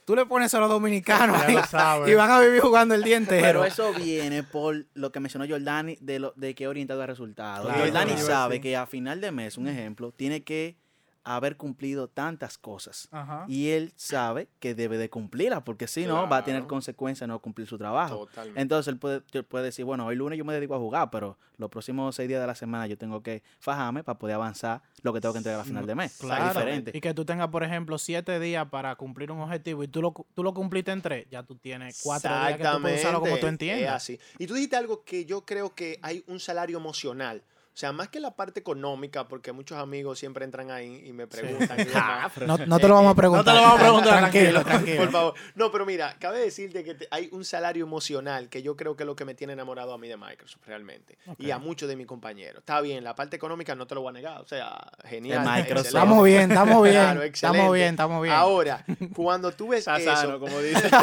tú 0.10 0.16
le 0.16 0.26
pones 0.26 0.52
a 0.56 0.60
los 0.60 0.70
dominicanos 0.70 1.40
ahí 1.40 1.54
lo 1.54 2.08
y 2.08 2.16
van 2.16 2.32
a 2.32 2.40
vivir 2.40 2.62
jugando 2.62 2.96
el 2.96 3.04
día 3.04 3.16
entero. 3.16 3.62
Pero 3.62 3.66
eso 3.66 3.94
viene 3.94 4.42
por 4.42 4.88
lo 4.96 5.12
que 5.12 5.20
mencionó 5.20 5.48
Jordani 5.48 6.00
de, 6.02 6.18
lo, 6.18 6.34
de 6.36 6.56
que 6.56 6.68
orientado 6.68 7.04
a 7.04 7.06
resultados. 7.06 7.68
Claro. 7.68 7.84
Jordani 7.84 8.18
sabe 8.18 8.56
sí. 8.56 8.62
que 8.62 8.76
a 8.76 8.88
final 8.88 9.22
de 9.22 9.32
mes, 9.32 9.56
un 9.60 9.68
ejemplo, 9.68 10.12
tiene 10.12 10.44
que 10.44 10.78
haber 11.24 11.58
cumplido 11.58 12.08
tantas 12.08 12.58
cosas. 12.58 13.08
Ajá. 13.12 13.46
Y 13.48 13.70
él 13.70 13.94
sabe 13.96 14.48
que 14.60 14.74
debe 14.74 14.98
de 14.98 15.10
cumplirlas, 15.10 15.62
porque 15.64 15.88
si 15.88 16.06
no, 16.06 16.28
va 16.30 16.38
a 16.38 16.44
tener 16.44 16.66
consecuencias 16.66 17.28
no 17.28 17.40
cumplir 17.40 17.68
su 17.68 17.78
trabajo. 17.78 18.26
Totalmente. 18.28 18.62
Entonces 18.62 18.92
él 18.92 18.98
puede, 18.98 19.22
puede 19.44 19.66
decir, 19.66 19.86
bueno, 19.86 20.06
hoy 20.06 20.16
lunes 20.16 20.38
yo 20.38 20.46
me 20.46 20.54
dedico 20.54 20.76
a 20.76 20.80
jugar, 20.80 21.10
pero 21.12 21.38
los 21.58 21.70
próximos 21.70 22.16
seis 22.16 22.28
días 22.30 22.42
de 22.42 22.48
la 22.48 22.56
semana 22.56 22.88
yo 22.88 22.98
tengo 22.98 23.22
que 23.22 23.44
fajarme 23.60 24.04
para 24.04 24.18
poder 24.18 24.36
avanzar 24.36 24.82
lo 25.02 25.14
que 25.14 25.22
tengo 25.22 25.34
que 25.34 25.40
entregar 25.40 25.62
a 25.62 25.64
final 25.66 25.86
de 25.86 25.96
mes. 25.96 26.14
Es 26.14 26.20
Claro. 26.20 26.48
diferente. 26.48 26.92
Y 26.94 27.02
que 27.02 27.14
tú 27.14 27.26
tengas, 27.26 27.50
por 27.50 27.64
ejemplo, 27.64 27.98
siete 27.98 28.40
días 28.40 28.68
para 28.70 28.96
cumplir 28.96 29.32
un 29.32 29.42
objetivo 29.42 29.84
y 29.84 29.88
tú 29.88 30.02
lo, 30.02 30.14
tú 30.34 30.44
lo 30.44 30.54
cumpliste 30.54 30.92
en 30.92 31.02
tres, 31.02 31.28
ya 31.30 31.44
tú 31.44 31.56
tienes 31.56 32.02
cuatro 32.04 32.30
días 32.32 32.58
que 32.58 32.64
tú 32.64 32.82
puedes 32.82 33.00
usarlo 33.02 33.20
como 33.20 33.32
tú 33.32 33.36
Exactamente, 33.48 33.66
es 33.66 33.72
entiendas. 33.74 33.96
así. 33.96 34.20
Y 34.38 34.48
tú 34.48 34.54
dijiste 34.56 34.76
algo 34.78 35.04
que 35.04 35.26
yo 35.26 35.46
creo 35.46 35.76
que 35.76 36.00
hay 36.02 36.24
un 36.28 36.40
salario 36.40 36.78
emocional. 36.78 37.44
O 37.80 37.82
sea, 37.82 37.94
más 37.94 38.10
que 38.10 38.20
la 38.20 38.32
parte 38.32 38.60
económica, 38.60 39.26
porque 39.30 39.54
muchos 39.54 39.78
amigos 39.78 40.20
siempre 40.20 40.44
entran 40.44 40.70
ahí 40.70 41.02
y 41.06 41.14
me 41.14 41.28
preguntan. 41.28 41.80
y 41.80 41.84
demás. 41.86 42.30
No, 42.46 42.58
no 42.68 42.78
te 42.78 42.88
lo 42.90 42.96
vamos 42.96 43.14
a 43.14 43.16
preguntar. 43.16 43.46
No 43.46 43.52
te 43.54 43.58
lo 43.58 43.62
vamos 43.64 43.80
a 43.80 43.82
preguntar, 43.82 44.18
Tranquilo, 44.20 44.64
tranquilo. 44.66 44.98
Por 44.98 45.12
favor. 45.12 45.34
No, 45.56 45.72
pero 45.72 45.86
mira, 45.86 46.18
cabe 46.20 46.40
decirte 46.40 46.84
que 46.84 46.96
te- 46.96 47.08
hay 47.10 47.30
un 47.32 47.46
salario 47.46 47.86
emocional 47.86 48.50
que 48.50 48.62
yo 48.62 48.76
creo 48.76 48.98
que 48.98 49.04
es 49.04 49.08
lo 49.08 49.16
que 49.16 49.24
me 49.24 49.34
tiene 49.34 49.54
enamorado 49.54 49.94
a 49.94 49.98
mí 49.98 50.10
de 50.10 50.18
Microsoft, 50.18 50.68
realmente. 50.68 51.18
Y 51.38 51.52
a 51.52 51.58
muchos 51.58 51.88
de 51.88 51.96
mis 51.96 52.06
compañeros. 52.06 52.58
Está 52.60 52.82
bien, 52.82 53.02
la 53.02 53.16
parte 53.16 53.38
económica 53.38 53.74
no 53.76 53.88
te 53.88 53.96
lo 53.96 54.02
voy 54.02 54.10
a 54.10 54.12
negar. 54.12 54.42
O 54.42 54.46
sea, 54.46 54.78
genial. 55.06 55.48
Microsoft. 55.50 55.86
Estamos 55.88 56.26
bien, 56.26 56.52
estamos 56.52 56.84
bien. 56.84 56.96
Claro, 56.96 57.24
estamos 57.24 57.74
bien, 57.74 57.90
estamos 57.92 58.22
bien. 58.24 58.36
Ahora, 58.36 58.84
cuando 59.16 59.54
tú 59.54 59.70
ves 59.70 59.88
Está 59.88 60.00
eso, 60.00 60.16
sano, 60.18 60.38
como 60.38 60.60
dice. 60.60 60.90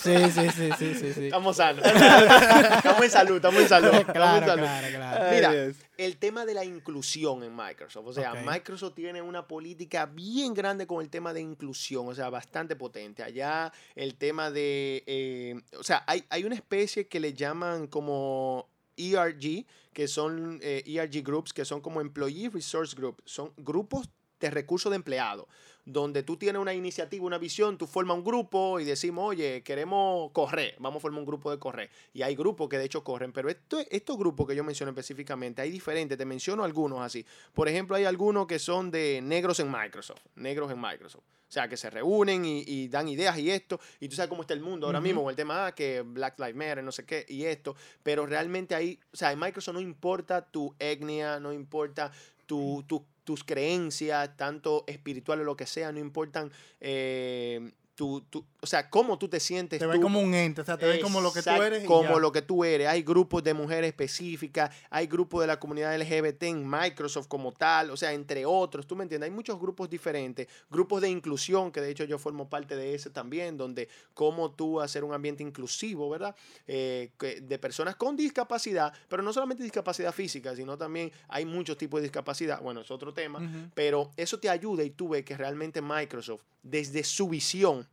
Sí, 0.00 0.14
sí, 0.30 0.48
sí, 0.50 0.70
sí, 0.78 0.94
sí. 0.94 1.12
sí. 1.12 1.24
estamos 1.26 1.56
sanos. 1.56 1.84
estamos 1.84 3.02
en 3.02 3.10
salud, 3.10 3.36
estamos 3.36 3.60
en 3.60 3.68
salud. 3.68 3.97
Claro, 4.12 4.54
claro, 4.54 4.88
claro. 4.94 5.34
Mira, 5.34 5.72
el 5.96 6.16
tema 6.18 6.44
de 6.44 6.54
la 6.54 6.64
inclusión 6.64 7.42
en 7.42 7.54
Microsoft. 7.54 8.06
O 8.06 8.12
sea, 8.12 8.32
Ok. 8.32 8.38
Microsoft 8.46 8.94
tiene 8.94 9.22
una 9.22 9.46
política 9.46 10.06
bien 10.06 10.54
grande 10.54 10.86
con 10.86 11.02
el 11.02 11.10
tema 11.10 11.32
de 11.32 11.40
inclusión, 11.40 12.08
o 12.08 12.14
sea, 12.14 12.30
bastante 12.30 12.76
potente. 12.76 13.22
Allá 13.22 13.72
el 13.94 14.16
tema 14.16 14.50
de, 14.50 15.04
eh, 15.06 15.60
o 15.78 15.82
sea, 15.82 16.04
hay, 16.06 16.24
hay 16.30 16.44
una 16.44 16.54
especie 16.54 17.06
que 17.08 17.20
le 17.20 17.34
llaman 17.34 17.86
como 17.86 18.68
ERG, 18.96 19.64
que 19.92 20.08
son 20.08 20.58
eh, 20.62 20.82
ERG 20.86 21.22
Groups, 21.22 21.52
que 21.52 21.64
son 21.64 21.80
como 21.80 22.00
Employee 22.00 22.50
Resource 22.50 22.94
Group, 22.96 23.22
son 23.24 23.52
grupos 23.56 24.08
de 24.40 24.50
recursos 24.50 24.90
de 24.90 24.96
empleados, 24.96 25.46
donde 25.88 26.22
tú 26.22 26.36
tienes 26.36 26.60
una 26.60 26.74
iniciativa, 26.74 27.24
una 27.24 27.38
visión, 27.38 27.78
tú 27.78 27.86
formas 27.86 28.18
un 28.18 28.24
grupo 28.24 28.78
y 28.78 28.84
decimos, 28.84 29.30
oye, 29.30 29.62
queremos 29.62 30.30
correr, 30.32 30.74
vamos 30.78 30.98
a 30.98 31.00
formar 31.00 31.20
un 31.20 31.26
grupo 31.26 31.50
de 31.50 31.58
correr. 31.58 31.90
Y 32.12 32.20
hay 32.20 32.36
grupos 32.36 32.68
que 32.68 32.76
de 32.76 32.84
hecho 32.84 33.02
corren, 33.02 33.32
pero 33.32 33.48
esto, 33.48 33.78
estos 33.90 34.18
grupos 34.18 34.46
que 34.46 34.54
yo 34.54 34.62
menciono 34.64 34.90
específicamente, 34.90 35.62
hay 35.62 35.70
diferentes, 35.70 36.18
te 36.18 36.26
menciono 36.26 36.62
algunos 36.62 37.00
así. 37.00 37.24
Por 37.54 37.68
ejemplo, 37.68 37.96
hay 37.96 38.04
algunos 38.04 38.46
que 38.46 38.58
son 38.58 38.90
de 38.90 39.20
negros 39.22 39.60
en 39.60 39.70
Microsoft, 39.70 40.20
negros 40.36 40.70
en 40.70 40.78
Microsoft. 40.78 41.24
O 41.48 41.50
sea, 41.50 41.66
que 41.66 41.78
se 41.78 41.88
reúnen 41.88 42.44
y, 42.44 42.62
y 42.66 42.88
dan 42.88 43.08
ideas 43.08 43.38
y 43.38 43.50
esto, 43.50 43.80
y 43.98 44.10
tú 44.10 44.16
sabes 44.16 44.28
cómo 44.28 44.42
está 44.42 44.52
el 44.52 44.60
mundo 44.60 44.86
ahora 44.86 45.00
mismo 45.00 45.22
con 45.22 45.30
el 45.30 45.36
tema 45.36 45.68
ah, 45.68 45.74
que 45.74 46.02
Black 46.02 46.38
Lives 46.38 46.54
Matter, 46.54 46.84
no 46.84 46.92
sé 46.92 47.06
qué, 47.06 47.24
y 47.26 47.44
esto, 47.44 47.74
pero 48.02 48.26
realmente 48.26 48.74
ahí, 48.74 49.00
o 49.10 49.16
sea, 49.16 49.32
en 49.32 49.38
Microsoft 49.38 49.72
no 49.72 49.80
importa 49.80 50.44
tu 50.44 50.74
etnia, 50.78 51.40
no 51.40 51.54
importa 51.54 52.12
tu, 52.48 52.82
tu- 52.88 53.04
tus 53.24 53.44
creencias, 53.44 54.36
tanto 54.36 54.84
espirituales 54.88 55.42
o 55.42 55.46
lo 55.46 55.56
que 55.56 55.66
sea, 55.66 55.92
no 55.92 55.98
importan 56.00 56.50
eh, 56.80 57.72
tú, 57.94 58.22
tú- 58.30 58.44
o 58.60 58.66
sea, 58.66 58.90
cómo 58.90 59.18
tú 59.18 59.28
te 59.28 59.38
sientes 59.38 59.78
Te 59.78 59.86
ven 59.86 59.96
tú 59.96 60.02
como 60.02 60.20
un 60.20 60.34
ente, 60.34 60.62
o 60.62 60.64
sea, 60.64 60.76
te 60.76 60.86
ven 60.86 61.00
como 61.00 61.20
lo 61.20 61.32
que 61.32 61.42
tú 61.42 61.50
eres. 61.50 61.84
y 61.84 61.86
Como 61.86 62.14
ya. 62.14 62.18
lo 62.18 62.32
que 62.32 62.42
tú 62.42 62.64
eres. 62.64 62.88
Hay 62.88 63.02
grupos 63.02 63.44
de 63.44 63.54
mujeres 63.54 63.88
específicas, 63.88 64.74
hay 64.90 65.06
grupos 65.06 65.42
de 65.42 65.46
la 65.46 65.60
comunidad 65.60 65.96
LGBT 65.96 66.42
en 66.44 66.68
Microsoft 66.68 67.28
como 67.28 67.52
tal, 67.52 67.90
o 67.90 67.96
sea, 67.96 68.12
entre 68.12 68.44
otros, 68.46 68.86
tú 68.86 68.96
me 68.96 69.04
entiendes. 69.04 69.28
Hay 69.28 69.34
muchos 69.34 69.60
grupos 69.60 69.88
diferentes, 69.88 70.48
grupos 70.70 71.02
de 71.02 71.08
inclusión, 71.08 71.70
que 71.70 71.80
de 71.80 71.90
hecho 71.90 72.04
yo 72.04 72.18
formo 72.18 72.48
parte 72.48 72.74
de 72.74 72.94
ese 72.94 73.10
también, 73.10 73.56
donde 73.56 73.88
cómo 74.12 74.50
tú 74.50 74.80
hacer 74.80 75.04
un 75.04 75.14
ambiente 75.14 75.44
inclusivo, 75.44 76.10
¿verdad? 76.10 76.34
Eh, 76.66 77.12
de 77.40 77.58
personas 77.58 77.94
con 77.94 78.16
discapacidad, 78.16 78.92
pero 79.08 79.22
no 79.22 79.32
solamente 79.32 79.62
discapacidad 79.62 80.12
física, 80.12 80.56
sino 80.56 80.76
también 80.76 81.12
hay 81.28 81.44
muchos 81.44 81.76
tipos 81.76 82.00
de 82.00 82.04
discapacidad. 82.08 82.60
Bueno, 82.60 82.80
es 82.80 82.90
otro 82.90 83.14
tema, 83.14 83.40
pero 83.74 84.10
eso 84.16 84.40
te 84.40 84.48
ayuda 84.50 84.82
y 84.82 84.90
tú 84.90 85.10
ves 85.10 85.24
que 85.24 85.36
realmente 85.36 85.80
Microsoft, 85.80 86.42
desde 86.62 87.04
su 87.04 87.28
visión, 87.28 87.86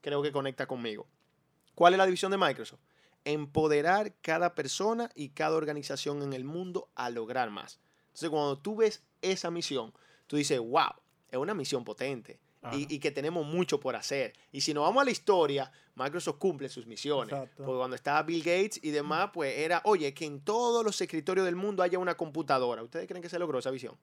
creo 0.00 0.22
que 0.22 0.32
conecta 0.32 0.66
conmigo. 0.66 1.06
¿Cuál 1.74 1.94
es 1.94 1.98
la 1.98 2.06
división 2.06 2.30
de 2.30 2.38
Microsoft? 2.38 2.80
Empoderar 3.24 4.14
cada 4.20 4.54
persona 4.54 5.10
y 5.14 5.30
cada 5.30 5.56
organización 5.56 6.22
en 6.22 6.32
el 6.32 6.44
mundo 6.44 6.88
a 6.94 7.10
lograr 7.10 7.50
más. 7.50 7.78
Entonces, 8.08 8.30
cuando 8.30 8.58
tú 8.58 8.76
ves 8.76 9.02
esa 9.22 9.50
misión, 9.50 9.92
tú 10.26 10.36
dices, 10.36 10.58
wow, 10.58 10.90
es 11.30 11.38
una 11.38 11.54
misión 11.54 11.84
potente. 11.84 12.40
Y, 12.72 12.92
y 12.92 12.98
que 12.98 13.12
tenemos 13.12 13.46
mucho 13.46 13.78
por 13.78 13.94
hacer. 13.94 14.34
Y 14.50 14.62
si 14.62 14.74
nos 14.74 14.82
vamos 14.82 15.00
a 15.00 15.04
la 15.04 15.12
historia, 15.12 15.70
Microsoft 15.94 16.38
cumple 16.38 16.68
sus 16.68 16.86
misiones. 16.86 17.32
Exacto. 17.32 17.64
Porque 17.64 17.78
cuando 17.78 17.94
estaba 17.94 18.22
Bill 18.24 18.40
Gates 18.40 18.80
y 18.82 18.90
demás, 18.90 19.30
pues 19.32 19.56
era, 19.58 19.80
oye, 19.84 20.12
que 20.12 20.24
en 20.24 20.40
todos 20.40 20.84
los 20.84 21.00
escritorios 21.00 21.46
del 21.46 21.54
mundo 21.54 21.84
haya 21.84 22.00
una 22.00 22.16
computadora. 22.16 22.82
¿Ustedes 22.82 23.06
creen 23.06 23.22
que 23.22 23.28
se 23.28 23.38
logró 23.38 23.60
esa 23.60 23.70
visión? 23.70 23.96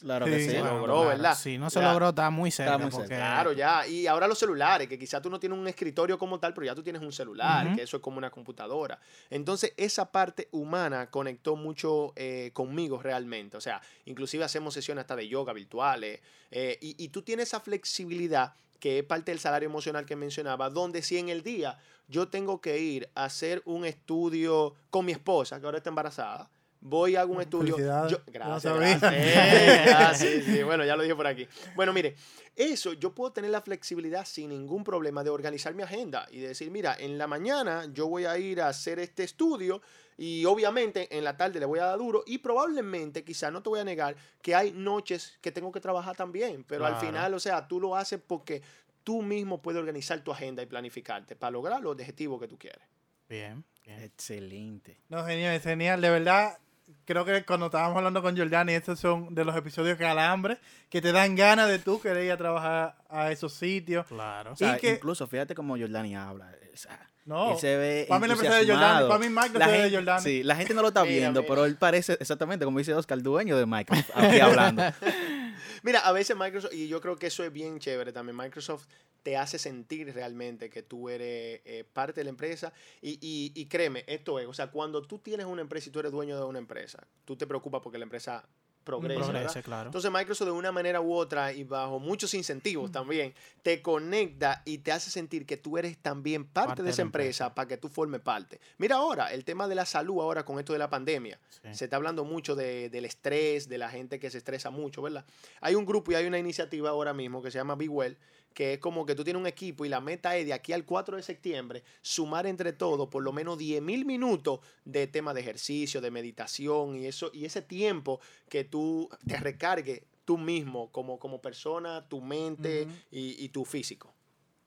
Claro 0.00 0.26
Sí, 0.26 0.32
que 0.32 0.38
sí. 0.40 0.50
se 0.50 0.60
logró, 0.60 1.06
¿verdad? 1.06 1.36
Si 1.36 1.58
no 1.58 1.70
se 1.70 1.80
Ya. 1.80 1.88
logró, 1.90 2.08
está 2.08 2.28
muy 2.30 2.50
cerca. 2.50 2.76
muy 2.78 2.90
porque-. 2.90 3.08
Claro, 3.14 3.52
ya. 3.52 3.86
Y 3.86 4.06
ahora 4.06 4.26
los 4.26 4.38
celulares, 4.38 4.88
que 4.88 4.98
quizás 4.98 5.22
tú 5.22 5.30
no 5.30 5.38
tienes 5.38 5.56
un 5.58 5.68
escritorio 5.68 6.18
como 6.18 6.40
tal, 6.40 6.54
pero 6.54 6.66
ya 6.66 6.74
tú 6.74 6.82
tienes 6.82 7.02
un 7.02 7.12
celular, 7.12 7.74
que 7.74 7.82
eso 7.82 7.98
es 7.98 8.02
como 8.02 8.18
una 8.18 8.30
computadora. 8.30 8.98
Entonces, 9.30 9.72
esa 9.76 10.10
parte 10.10 10.48
humana 10.50 11.08
conectó 11.10 11.54
mucho 11.56 12.12
eh, 12.16 12.50
conmigo 12.52 13.00
realmente. 13.00 13.56
O 13.56 13.60
sea, 13.60 13.80
inclusive 14.06 14.42
hacemos 14.44 14.74
sesiones 14.74 15.02
hasta 15.02 15.14
de 15.16 15.28
yoga 15.28 15.52
virtuales. 15.52 16.20
eh, 16.50 16.78
y, 16.80 16.96
y 17.02 17.08
tú 17.08 17.22
tienes 17.22 17.48
esa 17.48 17.60
flexibilidad 17.60 18.54
que 18.80 18.98
es 18.98 19.04
parte 19.04 19.30
del 19.30 19.38
salario 19.38 19.68
emocional 19.68 20.04
que 20.04 20.16
mencionaba, 20.16 20.68
donde 20.68 21.02
si 21.02 21.16
en 21.16 21.28
el 21.28 21.42
día 21.44 21.78
yo 22.08 22.26
tengo 22.28 22.60
que 22.60 22.78
ir 22.80 23.08
a 23.14 23.24
hacer 23.24 23.62
un 23.64 23.84
estudio 23.84 24.74
con 24.90 25.04
mi 25.06 25.12
esposa, 25.12 25.60
que 25.60 25.66
ahora 25.66 25.78
está 25.78 25.90
embarazada, 25.90 26.50
voy 26.82 27.16
a 27.16 27.20
algún 27.22 27.40
estudio. 27.40 27.76
Yo- 28.08 28.20
gracias. 28.26 29.02
Eh, 29.12 29.86
ah, 29.96 30.12
sí, 30.14 30.42
sí, 30.42 30.62
bueno, 30.62 30.84
ya 30.84 30.96
lo 30.96 31.02
dije 31.02 31.14
por 31.14 31.26
aquí. 31.26 31.46
Bueno, 31.74 31.92
mire, 31.92 32.16
eso 32.56 32.92
yo 32.92 33.14
puedo 33.14 33.32
tener 33.32 33.50
la 33.50 33.62
flexibilidad 33.62 34.26
sin 34.26 34.50
ningún 34.50 34.84
problema 34.84 35.24
de 35.24 35.30
organizar 35.30 35.74
mi 35.74 35.82
agenda 35.82 36.26
y 36.30 36.40
de 36.40 36.48
decir, 36.48 36.70
mira, 36.70 36.94
en 36.98 37.16
la 37.16 37.26
mañana 37.26 37.86
yo 37.92 38.08
voy 38.08 38.24
a 38.24 38.36
ir 38.36 38.60
a 38.60 38.68
hacer 38.68 38.98
este 38.98 39.22
estudio 39.22 39.80
y 40.18 40.44
obviamente 40.44 41.16
en 41.16 41.24
la 41.24 41.36
tarde 41.36 41.60
le 41.60 41.66
voy 41.66 41.78
a 41.78 41.84
dar 41.86 41.98
duro 41.98 42.24
y 42.26 42.38
probablemente, 42.38 43.24
quizás 43.24 43.52
no 43.52 43.62
te 43.62 43.70
voy 43.70 43.80
a 43.80 43.84
negar, 43.84 44.16
que 44.42 44.54
hay 44.54 44.72
noches 44.72 45.38
que 45.40 45.52
tengo 45.52 45.72
que 45.72 45.80
trabajar 45.80 46.16
también, 46.16 46.64
pero 46.64 46.84
al 46.84 46.96
final, 46.96 47.32
o 47.34 47.40
sea, 47.40 47.66
tú 47.66 47.80
lo 47.80 47.96
haces 47.96 48.20
porque 48.26 48.60
tú 49.04 49.22
mismo 49.22 49.62
puedes 49.62 49.78
organizar 49.78 50.22
tu 50.22 50.32
agenda 50.32 50.62
y 50.62 50.66
planificarte 50.66 51.36
para 51.36 51.52
lograr 51.52 51.80
los 51.80 51.92
objetivos 51.92 52.40
que 52.40 52.48
tú 52.48 52.58
quieres. 52.58 52.82
Bien, 53.28 53.64
bien. 53.86 54.02
Excelente. 54.02 54.98
No, 55.08 55.24
genial, 55.24 55.54
es 55.54 55.62
genial. 55.62 56.00
De 56.02 56.10
verdad, 56.10 56.58
creo 57.04 57.24
que 57.24 57.44
cuando 57.44 57.66
estábamos 57.66 57.96
hablando 57.96 58.22
con 58.22 58.36
Jordani, 58.36 58.72
estos 58.74 58.98
son 59.00 59.34
de 59.34 59.44
los 59.44 59.56
episodios 59.56 59.98
calambre 59.98 60.58
que 60.88 61.00
te 61.00 61.12
dan 61.12 61.34
ganas 61.36 61.68
de 61.68 61.78
tú 61.78 62.00
querer 62.00 62.24
ir 62.24 62.32
a 62.32 62.36
trabajar 62.36 62.96
a 63.08 63.30
esos 63.30 63.52
sitios. 63.54 64.06
Claro. 64.06 64.52
O 64.52 64.56
sea, 64.56 64.76
Y 64.76 64.80
que- 64.80 64.90
incluso 64.94 65.26
fíjate 65.26 65.54
cómo 65.54 65.76
Jordani 65.76 66.14
habla. 66.16 66.52
o 66.72 66.76
sea, 66.76 67.08
No, 67.24 67.52
él 67.52 67.58
se 67.58 67.76
ve 67.76 68.06
para 68.08 68.18
mí 68.20 68.26
la 68.26 68.32
empresa 68.34 68.54
de 68.56 68.66
Jordani, 68.66 69.06
para 69.08 69.18
mí 69.20 69.28
Microsoft 69.28 69.58
La 69.58 69.64
es 69.66 69.70
de 69.72 69.78
gente- 69.78 69.96
Jordani. 69.96 70.22
Sí, 70.24 70.42
la 70.42 70.56
gente 70.56 70.74
no 70.74 70.82
lo 70.82 70.88
está 70.88 71.02
Mira, 71.04 71.14
viendo, 71.16 71.40
mira. 71.42 71.48
pero 71.54 71.64
él 71.66 71.76
parece 71.76 72.14
exactamente 72.20 72.64
como 72.64 72.78
dice 72.78 72.94
Oscar, 72.94 73.18
el 73.18 73.22
dueño 73.22 73.56
de 73.56 73.66
Microsoft, 73.66 74.10
aquí 74.16 74.40
hablando. 74.40 74.82
Mira, 75.84 76.00
a 76.00 76.12
veces 76.12 76.36
Microsoft, 76.36 76.72
y 76.74 76.88
yo 76.88 77.00
creo 77.00 77.16
que 77.16 77.26
eso 77.26 77.42
es 77.44 77.52
bien 77.52 77.78
chévere 77.78 78.12
también, 78.12 78.36
Microsoft 78.36 78.86
te 79.22 79.36
hace 79.36 79.58
sentir 79.58 80.12
realmente 80.14 80.68
que 80.70 80.82
tú 80.82 81.08
eres 81.08 81.60
eh, 81.64 81.84
parte 81.92 82.20
de 82.20 82.24
la 82.24 82.30
empresa 82.30 82.72
y, 83.00 83.12
y- 83.20 83.52
y 83.54 83.66
créeme, 83.66 84.04
esto 84.06 84.38
es, 84.40 84.46
o 84.46 84.54
sea, 84.54 84.68
cuando 84.70 85.02
tú 85.02 85.18
tienes 85.18 85.46
una 85.46 85.62
empresa 85.62 85.88
y 85.88 85.92
tú 85.92 86.00
eres 86.00 86.12
dueño 86.12 86.36
de 86.36 86.44
una 86.44 86.58
empresa, 86.58 87.06
tú 87.24 87.36
te 87.36 87.46
preocupas 87.46 87.80
porque 87.82 87.98
la 87.98 88.04
empresa 88.04 88.44
progrese, 88.84 89.62
claro. 89.62 89.86
Entonces 89.88 90.10
Microsoft 90.10 90.46
de 90.46 90.52
una 90.52 90.72
manera 90.72 91.00
u 91.00 91.14
otra 91.14 91.52
y 91.52 91.62
bajo 91.62 92.00
muchos 92.00 92.34
incentivos 92.34 92.90
también 92.90 93.32
te 93.62 93.80
conecta 93.80 94.62
y 94.64 94.78
te 94.78 94.90
hace 94.90 95.08
sentir 95.10 95.46
que 95.46 95.56
tú 95.56 95.78
eres 95.78 95.96
también 95.98 96.44
parte, 96.44 96.68
Parte 96.68 96.82
de 96.82 96.90
esa 96.90 97.02
empresa, 97.02 97.44
empresa. 97.44 97.54
para 97.54 97.68
que 97.68 97.76
tú 97.76 97.88
formes 97.88 98.20
parte. 98.20 98.60
Mira 98.78 98.96
ahora, 98.96 99.32
el 99.32 99.44
tema 99.44 99.68
de 99.68 99.76
la 99.76 99.86
salud 99.86 100.20
ahora 100.20 100.44
con 100.44 100.58
esto 100.58 100.72
de 100.72 100.80
la 100.80 100.90
pandemia. 100.90 101.38
Sí. 101.50 101.74
Se 101.74 101.84
está 101.84 101.94
hablando 101.96 102.24
mucho 102.24 102.56
de- 102.56 102.90
del 102.90 103.04
estrés, 103.04 103.68
de 103.68 103.78
la 103.78 103.88
gente 103.88 104.18
que 104.18 104.30
se 104.30 104.38
estresa 104.38 104.70
mucho, 104.70 105.00
¿verdad? 105.00 105.24
Hay 105.60 105.76
un 105.76 105.86
grupo 105.86 106.10
y 106.10 106.16
hay 106.16 106.26
una 106.26 106.38
iniciativa 106.38 106.90
ahora 106.90 107.12
mismo 107.14 107.40
que 107.40 107.52
se 107.52 107.58
llama 107.58 107.76
Be 107.76 107.88
Well, 107.88 108.16
que 108.52 108.74
es 108.74 108.78
como 108.78 109.04
que 109.06 109.14
tú 109.14 109.24
tienes 109.24 109.40
un 109.40 109.46
equipo 109.46 109.84
y 109.84 109.88
la 109.88 110.00
meta 110.00 110.36
es 110.36 110.46
de 110.46 110.52
aquí 110.52 110.72
al 110.72 110.84
4 110.84 111.16
de 111.16 111.22
septiembre 111.22 111.82
sumar 112.02 112.46
entre 112.46 112.72
todos 112.72 113.08
por 113.08 113.22
lo 113.22 113.32
menos 113.32 113.58
10 113.58 113.82
mil 113.82 114.04
minutos 114.04 114.60
de 114.84 115.06
tema 115.06 115.34
de 115.34 115.40
ejercicio, 115.40 116.00
de 116.00 116.10
meditación 116.10 116.96
y 116.96 117.06
eso 117.06 117.30
y 117.32 117.44
ese 117.44 117.62
tiempo 117.62 118.20
que 118.48 118.64
tú 118.64 119.08
te 119.26 119.36
recargue 119.38 120.04
tú 120.24 120.38
mismo 120.38 120.90
como, 120.92 121.18
como 121.18 121.40
persona, 121.42 122.06
tu 122.08 122.20
mente 122.20 122.86
y, 123.10 123.44
y 123.44 123.48
tu 123.48 123.64
físico. 123.64 124.14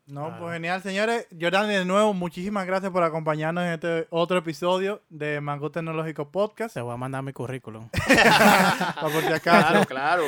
No, 0.07 0.25
Claro. 0.27 0.39
pues 0.43 0.53
genial, 0.53 0.83
señores. 0.83 1.25
Jordani, 1.39 1.73
de 1.73 1.83
nuevo, 1.85 2.13
muchísimas 2.13 2.67
gracias 2.67 2.91
por 2.91 3.01
acompañarnos 3.01 3.63
en 3.63 3.71
este 3.71 4.05
otro 4.11 4.37
episodio 4.37 5.01
de 5.09 5.41
Mango 5.41 5.71
Tecnológico 5.71 6.29
Podcast. 6.29 6.75
Te 6.75 6.81
voy 6.81 6.93
a 6.93 6.97
mandar 6.97 7.23
mi 7.23 7.33
currículum. 7.33 7.89
Por 9.01 9.21
si 9.23 9.33
acaso. 9.33 9.41
Claro, 9.41 9.85
claro. 9.87 10.23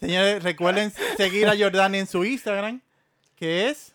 Señores, 0.00 0.42
recuerden 0.42 0.92
seguir 1.16 1.46
a 1.48 1.56
Jordani 1.58 1.98
en 1.98 2.06
su 2.06 2.24
Instagram, 2.24 2.80
que 3.38 3.68
es 3.68 3.92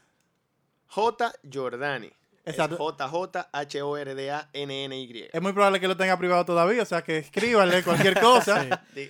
J. 0.87 1.33
Jordani. 1.51 2.11
Es 2.45 2.55
Exacto. 2.55 2.77
J-J-H-O-R-D-A-N-N-Y. 2.77 5.29
Es 5.31 5.41
muy 5.41 5.53
probable 5.53 5.79
que 5.79 5.87
lo 5.87 5.95
tenga 5.95 6.17
privado 6.17 6.43
todavía, 6.45 6.83
o 6.83 6.85
sea 6.85 7.01
que 7.01 7.19
escríbanle 7.19 7.83
cualquier 7.83 8.19
cosa. 8.19 8.83
Sí. 8.93 9.09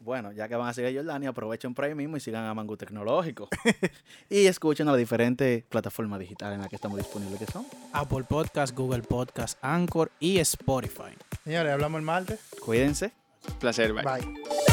Bueno, 0.00 0.32
ya 0.32 0.48
que 0.48 0.56
van 0.56 0.68
a 0.68 0.74
seguir 0.74 0.90
a 0.90 0.94
Jordani, 1.00 1.26
aprovechen 1.26 1.74
por 1.74 1.84
ahí 1.84 1.94
mismo 1.94 2.16
y 2.16 2.20
sigan 2.20 2.44
a 2.44 2.54
Mango 2.54 2.76
Tecnológico. 2.76 3.48
y 4.28 4.46
escuchen 4.46 4.88
a 4.88 4.90
las 4.90 4.98
diferentes 4.98 5.62
plataformas 5.62 6.18
digitales 6.18 6.56
en 6.56 6.62
las 6.62 6.68
que 6.68 6.74
estamos 6.74 6.98
disponibles, 6.98 7.38
que 7.38 7.46
son. 7.46 7.64
Apple 7.92 8.24
Podcast, 8.24 8.74
Google 8.74 9.02
Podcast, 9.02 9.56
Anchor 9.62 10.10
y 10.18 10.38
Spotify. 10.38 11.16
Señores, 11.44 11.72
hablamos 11.72 12.00
el 12.00 12.04
martes. 12.04 12.40
Cuídense. 12.60 13.12
Placer, 13.60 13.92
bye. 13.92 14.02
Bye. 14.02 14.63